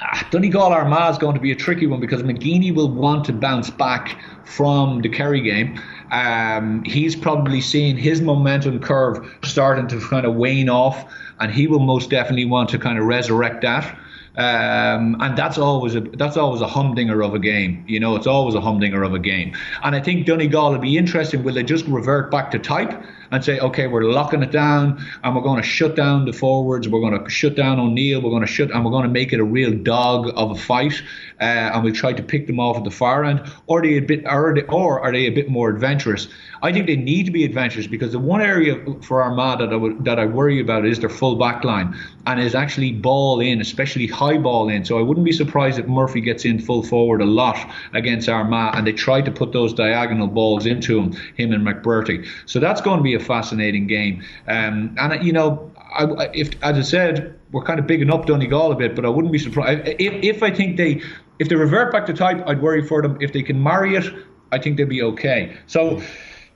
ah, 0.00 0.26
Donegal 0.30 0.72
Armagh 0.72 1.10
is 1.10 1.18
going 1.18 1.34
to 1.34 1.40
be 1.40 1.52
a 1.52 1.56
tricky 1.56 1.86
one 1.86 2.00
because 2.00 2.22
McGeeney 2.22 2.74
will 2.74 2.90
want 2.90 3.26
to 3.26 3.34
bounce 3.34 3.68
back 3.68 4.18
from 4.46 5.02
the 5.02 5.10
Kerry 5.10 5.42
game. 5.42 5.78
Um, 6.10 6.82
he's 6.84 7.14
probably 7.14 7.60
seeing 7.60 7.96
his 7.96 8.20
momentum 8.20 8.80
curve 8.80 9.38
starting 9.42 9.86
to 9.88 10.00
kind 10.00 10.26
of 10.26 10.34
wane 10.34 10.68
off, 10.68 11.10
and 11.38 11.52
he 11.52 11.66
will 11.66 11.80
most 11.80 12.10
definitely 12.10 12.46
want 12.46 12.68
to 12.70 12.78
kind 12.78 12.98
of 12.98 13.04
resurrect 13.04 13.62
that. 13.62 13.96
Um, 14.36 15.16
and 15.20 15.36
that's 15.36 15.58
always 15.58 15.96
a 15.96 16.00
that's 16.00 16.36
always 16.36 16.60
a 16.60 16.66
humdinger 16.66 17.22
of 17.22 17.34
a 17.34 17.38
game. 17.38 17.84
You 17.88 17.98
know, 17.98 18.14
it's 18.14 18.28
always 18.28 18.54
a 18.54 18.60
humdinger 18.60 19.02
of 19.02 19.12
a 19.12 19.18
game. 19.18 19.56
And 19.82 19.94
I 19.96 20.00
think 20.00 20.26
Donegal 20.26 20.70
will 20.70 20.78
be 20.78 20.96
interesting. 20.96 21.42
Will 21.42 21.54
they 21.54 21.64
just 21.64 21.86
revert 21.86 22.30
back 22.30 22.50
to 22.52 22.58
type? 22.58 23.02
and 23.30 23.44
say, 23.44 23.58
okay, 23.60 23.86
we're 23.86 24.04
locking 24.04 24.42
it 24.42 24.50
down 24.50 25.04
and 25.22 25.34
we're 25.34 25.42
going 25.42 25.60
to 25.60 25.66
shut 25.66 25.94
down 25.94 26.24
the 26.24 26.32
forwards. 26.32 26.88
We're 26.88 27.00
going 27.00 27.22
to 27.22 27.30
shut 27.30 27.54
down 27.54 27.78
O'Neill. 27.78 28.20
We're 28.20 28.30
going 28.30 28.44
to 28.44 28.48
shut 28.48 28.70
and 28.70 28.84
we're 28.84 28.90
going 28.90 29.04
to 29.04 29.10
make 29.10 29.32
it 29.32 29.40
a 29.40 29.44
real 29.44 29.72
dog 29.72 30.32
of 30.34 30.50
a 30.50 30.54
fight. 30.56 31.00
Uh, 31.40 31.70
and 31.72 31.84
we'll 31.84 31.94
try 31.94 32.12
to 32.12 32.22
pick 32.22 32.46
them 32.46 32.60
off 32.60 32.76
at 32.76 32.84
the 32.84 32.90
far 32.90 33.24
end. 33.24 33.40
Or 33.66 33.78
are 33.78 33.82
they 33.82 33.96
a 33.96 34.00
bit, 34.00 34.26
are 34.26 34.54
they, 34.54 34.62
or 34.62 35.00
are 35.00 35.12
they 35.12 35.26
a 35.26 35.30
bit 35.30 35.48
more 35.48 35.70
adventurous? 35.70 36.28
I 36.62 36.72
think 36.72 36.86
they 36.86 36.96
need 36.96 37.24
to 37.24 37.32
be 37.32 37.44
adventurous 37.44 37.86
because 37.86 38.12
the 38.12 38.18
one 38.18 38.42
area 38.42 38.76
for 39.00 39.22
Armagh 39.22 39.58
that 39.60 39.72
I 39.72 40.02
that 40.04 40.18
I 40.18 40.26
worry 40.26 40.60
about 40.60 40.84
is 40.84 41.00
their 41.00 41.08
full 41.08 41.36
back 41.36 41.64
line 41.64 41.96
and 42.26 42.38
is 42.38 42.54
actually 42.54 42.92
ball 42.92 43.40
in, 43.40 43.60
especially 43.60 44.06
high 44.06 44.36
ball 44.36 44.68
in. 44.68 44.84
So 44.84 44.98
I 44.98 45.02
wouldn't 45.02 45.24
be 45.24 45.32
surprised 45.32 45.78
if 45.78 45.86
Murphy 45.86 46.20
gets 46.20 46.44
in 46.44 46.58
full 46.58 46.82
forward 46.82 47.22
a 47.22 47.24
lot 47.24 47.56
against 47.94 48.28
Armagh 48.28 48.76
and 48.76 48.86
they 48.86 48.92
try 48.92 49.22
to 49.22 49.30
put 49.30 49.52
those 49.52 49.72
diagonal 49.72 50.26
balls 50.26 50.66
into 50.66 51.00
him, 51.00 51.12
him 51.36 51.52
and 51.52 51.66
McBrearty. 51.66 52.28
So 52.46 52.60
that's 52.60 52.80
going 52.80 52.98
to 52.98 53.02
be 53.02 53.14
a 53.14 53.20
fascinating 53.20 53.86
game. 53.86 54.22
Um, 54.46 54.94
and 54.98 55.24
you 55.24 55.32
know, 55.32 55.72
I, 55.78 56.30
if 56.34 56.50
as 56.62 56.76
I 56.76 56.82
said, 56.82 57.38
we're 57.52 57.64
kind 57.64 57.80
of 57.80 57.86
bigging 57.86 58.10
up 58.10 58.26
Donegal 58.26 58.72
a 58.72 58.76
bit, 58.76 58.94
but 58.94 59.04
I 59.04 59.08
wouldn't 59.08 59.32
be 59.32 59.38
surprised 59.38 59.88
if, 59.98 60.36
if 60.36 60.42
I 60.42 60.50
think 60.50 60.76
they 60.76 61.02
if 61.40 61.48
they 61.48 61.56
revert 61.56 61.90
back 61.90 62.06
to 62.06 62.12
type, 62.12 62.46
I'd 62.46 62.62
worry 62.62 62.86
for 62.86 63.02
them. 63.02 63.16
If 63.20 63.32
they 63.32 63.42
can 63.42 63.60
marry 63.60 63.96
it, 63.96 64.04
I 64.52 64.58
think 64.58 64.76
they'll 64.76 64.86
be 64.86 65.02
okay. 65.02 65.56
So, 65.66 66.00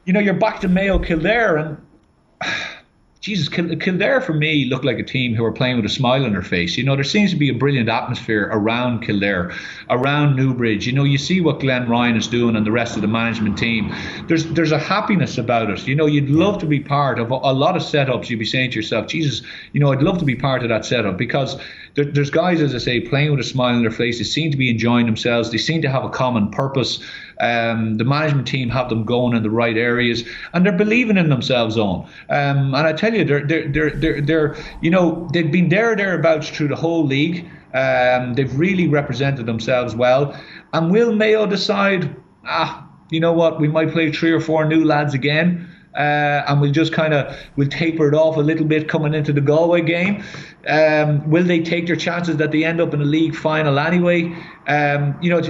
you 0.04 0.12
know, 0.12 0.20
you're 0.20 0.34
back 0.34 0.60
to 0.60 0.68
Mayo 0.68 0.98
Kildare 0.98 1.56
and 1.56 1.78
Jesus, 3.24 3.48
Kildare 3.48 4.20
for 4.20 4.34
me 4.34 4.66
look 4.66 4.84
like 4.84 4.98
a 4.98 5.02
team 5.02 5.34
who 5.34 5.46
are 5.46 5.50
playing 5.50 5.76
with 5.76 5.86
a 5.86 5.88
smile 5.88 6.26
on 6.26 6.32
their 6.32 6.42
face. 6.42 6.76
You 6.76 6.84
know, 6.84 6.94
there 6.94 7.04
seems 7.04 7.30
to 7.30 7.38
be 7.38 7.48
a 7.48 7.54
brilliant 7.54 7.88
atmosphere 7.88 8.50
around 8.52 9.00
Kildare, 9.00 9.50
around 9.88 10.36
Newbridge. 10.36 10.86
You 10.86 10.92
know, 10.92 11.04
you 11.04 11.16
see 11.16 11.40
what 11.40 11.60
Glenn 11.60 11.88
Ryan 11.88 12.16
is 12.16 12.28
doing 12.28 12.54
and 12.54 12.66
the 12.66 12.70
rest 12.70 12.96
of 12.96 13.00
the 13.00 13.08
management 13.08 13.56
team. 13.56 13.90
There's 14.28 14.44
there's 14.52 14.72
a 14.72 14.78
happiness 14.78 15.38
about 15.38 15.70
it. 15.70 15.86
You 15.86 15.94
know, 15.94 16.04
you'd 16.04 16.28
love 16.28 16.58
to 16.58 16.66
be 16.66 16.80
part 16.80 17.18
of 17.18 17.30
a, 17.30 17.34
a 17.36 17.54
lot 17.54 17.76
of 17.76 17.82
setups. 17.82 18.28
You'd 18.28 18.40
be 18.40 18.44
saying 18.44 18.72
to 18.72 18.76
yourself, 18.76 19.06
Jesus, 19.06 19.40
you 19.72 19.80
know, 19.80 19.90
I'd 19.90 20.02
love 20.02 20.18
to 20.18 20.26
be 20.26 20.36
part 20.36 20.62
of 20.62 20.68
that 20.68 20.84
setup 20.84 21.16
because 21.16 21.58
there, 21.94 22.04
there's 22.04 22.28
guys, 22.28 22.60
as 22.60 22.74
I 22.74 22.78
say, 22.78 23.00
playing 23.00 23.30
with 23.30 23.40
a 23.40 23.44
smile 23.44 23.74
on 23.74 23.80
their 23.80 23.90
face. 23.90 24.18
They 24.18 24.24
seem 24.24 24.50
to 24.50 24.58
be 24.58 24.68
enjoying 24.68 25.06
themselves. 25.06 25.50
They 25.50 25.56
seem 25.56 25.80
to 25.80 25.90
have 25.90 26.04
a 26.04 26.10
common 26.10 26.50
purpose. 26.50 27.00
Um, 27.40 27.96
the 27.96 28.04
management 28.04 28.46
team 28.46 28.68
have 28.70 28.88
them 28.88 29.04
going 29.04 29.36
in 29.36 29.42
the 29.42 29.50
right 29.50 29.76
areas, 29.76 30.24
and 30.52 30.64
they're 30.64 30.72
believing 30.72 31.16
in 31.16 31.28
themselves 31.28 31.76
on. 31.76 32.04
Um, 32.30 32.74
and 32.74 32.86
I 32.86 32.92
tell 32.92 33.14
you, 33.14 33.24
they're, 33.24 33.46
they're, 33.46 33.68
they're, 33.68 33.90
they're, 33.90 34.20
they're, 34.20 34.56
you 34.80 34.90
know, 34.90 35.28
they've 35.32 35.50
been 35.50 35.68
there 35.68 35.96
thereabouts 35.96 36.48
through 36.48 36.68
the 36.68 36.76
whole 36.76 37.04
league. 37.04 37.48
Um, 37.74 38.34
they've 38.34 38.56
really 38.56 38.86
represented 38.86 39.46
themselves 39.46 39.94
well. 39.96 40.38
And 40.72 40.92
will 40.92 41.12
Mayo 41.14 41.46
decide, 41.46 42.14
ah, 42.46 42.88
you 43.10 43.20
know 43.20 43.32
what, 43.32 43.60
we 43.60 43.68
might 43.68 43.90
play 43.90 44.12
three 44.12 44.30
or 44.30 44.40
four 44.40 44.64
new 44.64 44.84
lads 44.84 45.12
again? 45.12 45.68
Uh, 45.96 46.42
and 46.48 46.60
we'll 46.60 46.72
just 46.72 46.92
kind 46.92 47.14
of 47.14 47.36
we'll 47.54 47.68
taper 47.68 48.08
it 48.08 48.14
off 48.14 48.36
a 48.36 48.40
little 48.40 48.66
bit 48.66 48.88
coming 48.88 49.14
into 49.14 49.32
the 49.32 49.40
Galway 49.40 49.80
game. 49.80 50.24
Um, 50.66 51.28
will 51.30 51.44
they 51.44 51.60
take 51.60 51.86
their 51.86 51.96
chances 51.96 52.36
that 52.38 52.50
they 52.50 52.64
end 52.64 52.80
up 52.80 52.94
in 52.94 53.00
a 53.00 53.04
league 53.04 53.36
final 53.36 53.78
anyway? 53.78 54.24
Um, 54.66 55.16
you 55.22 55.30
know, 55.30 55.40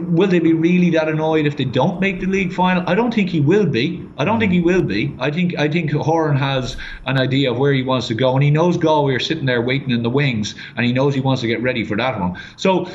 will 0.00 0.28
they 0.28 0.38
be 0.38 0.52
really 0.52 0.90
that 0.90 1.08
annoyed 1.08 1.46
if 1.46 1.56
they 1.56 1.64
don't 1.64 2.00
make 2.00 2.20
the 2.20 2.26
league 2.26 2.52
final? 2.52 2.82
I 2.86 2.94
don't 2.94 3.12
think 3.12 3.30
he 3.30 3.40
will 3.40 3.66
be. 3.66 4.06
I 4.18 4.24
don't 4.24 4.40
think 4.40 4.52
he 4.52 4.60
mm. 4.60 4.64
will 4.64 4.82
be. 4.82 5.14
I 5.18 5.30
think 5.30 5.58
I 5.58 5.68
think 5.68 5.90
Horan 5.92 6.36
has 6.36 6.76
an 7.06 7.18
idea 7.18 7.52
of 7.52 7.58
where 7.58 7.72
he 7.72 7.82
wants 7.82 8.08
to 8.08 8.14
go, 8.14 8.34
and 8.34 8.42
he 8.42 8.50
knows 8.50 8.76
Galway 8.76 9.14
are 9.14 9.20
sitting 9.20 9.46
there 9.46 9.62
waiting 9.62 9.90
in 9.90 10.02
the 10.02 10.10
wings, 10.10 10.54
and 10.76 10.86
he 10.86 10.92
knows 10.92 11.14
he 11.14 11.20
wants 11.20 11.42
to 11.42 11.48
get 11.48 11.62
ready 11.62 11.84
for 11.84 11.96
that 11.96 12.18
one. 12.20 12.38
So. 12.56 12.88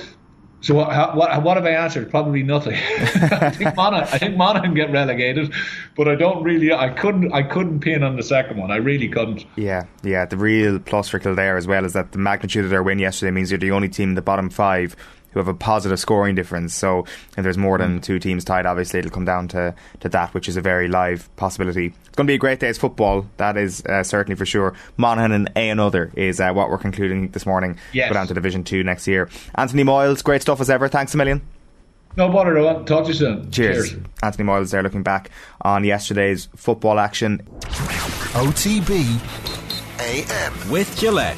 So 0.62 0.76
what, 0.76 1.16
what, 1.16 1.42
what 1.42 1.56
have 1.56 1.66
I 1.66 1.70
answered? 1.70 2.10
Probably 2.12 2.44
nothing. 2.44 2.74
I 2.76 3.50
think 3.50 3.78
Monaghan, 3.78 4.10
I 4.14 4.18
think 4.18 4.36
Monaghan 4.36 4.74
get 4.74 4.92
relegated, 4.92 5.54
but 5.96 6.10
I 6.10 6.16
don't 6.16 6.44
really. 6.44 6.74
I 6.74 6.90
couldn't. 6.90 7.32
I 7.32 7.44
couldn't 7.44 7.80
pin 7.80 8.04
on 8.04 8.18
the 8.18 8.24
second 8.24 8.58
one. 8.58 8.70
I 8.70 8.76
really 8.76 9.08
couldn't. 9.08 9.46
Yeah, 9.56 9.86
yeah. 10.04 10.26
The 10.26 10.36
real 10.36 10.80
plus 10.80 11.08
for 11.08 11.18
Kildare 11.18 11.56
as 11.56 11.66
well 11.66 11.86
is 11.86 11.94
that 11.94 12.12
the 12.12 12.18
magnitude 12.18 12.66
of 12.66 12.72
their 12.72 12.84
win 12.84 13.00
yesterday 13.00 13.32
means 13.32 13.52
they're 13.52 13.58
the 13.58 13.72
only 13.72 13.88
team 13.88 14.10
in 14.10 14.16
the 14.16 14.22
bottom 14.22 14.50
five 14.50 14.98
who 15.32 15.40
have 15.40 15.48
a 15.48 15.54
positive 15.54 16.00
scoring 16.00 16.36
difference. 16.36 16.74
So 16.74 17.06
if 17.38 17.44
there's 17.44 17.58
more 17.58 17.78
than 17.78 18.02
two 18.02 18.20
teams 18.20 18.44
tied, 18.44 18.66
obviously 18.66 19.00
it'll 19.00 19.12
come 19.12 19.26
down 19.26 19.48
to, 19.50 19.76
to 20.00 20.10
that, 20.10 20.34
which 20.34 20.48
is 20.50 20.58
a 20.58 20.62
very 20.62 20.88
live 20.88 21.34
possibility. 21.36 21.88
It's 21.88 22.16
going 22.16 22.26
to 22.28 22.32
be 22.32 22.36
a 22.36 22.40
great 22.40 22.60
day's 22.60 22.78
football. 22.78 23.26
That 23.38 23.58
is 23.58 23.84
uh, 23.86 24.04
certainly 24.04 24.36
for 24.36 24.46
sure. 24.46 24.74
Monaghan 24.98 25.32
and 25.32 25.52
A 25.56 25.70
another 25.70 26.12
is 26.16 26.40
uh, 26.40 26.52
what 26.52 26.70
we're 26.70 26.78
concluding 26.78 27.30
this 27.30 27.46
morning. 27.46 27.78
Yes. 27.94 28.10
Go 28.10 28.14
down 28.16 28.28
to 28.28 28.34
Division 28.34 28.64
Two 28.64 28.84
next 28.84 29.08
year. 29.08 29.30
Anthony 29.56 29.84
Moyles, 29.84 30.24
great 30.24 30.42
stuff 30.42 30.60
as 30.62 30.70
ever. 30.70 30.88
Thanks 30.88 31.14
a 31.14 31.18
million. 31.18 31.42
No 32.18 32.30
bother, 32.30 32.54
though. 32.54 32.84
Talk 32.84 33.04
to 33.04 33.10
you 33.10 33.14
soon. 33.14 33.52
Cheers. 33.52 33.92
Cheers. 33.92 34.04
Anthony 34.24 34.50
Moyles 34.50 34.72
there 34.72 34.84
looking 34.84 35.04
back 35.04 35.30
on 35.62 35.84
yesterday's 35.84 36.50
football 36.56 37.00
action. 37.00 37.42
OTB 38.34 39.20
AM. 40.00 40.70
With 40.72 40.98
Gillette. 40.98 41.38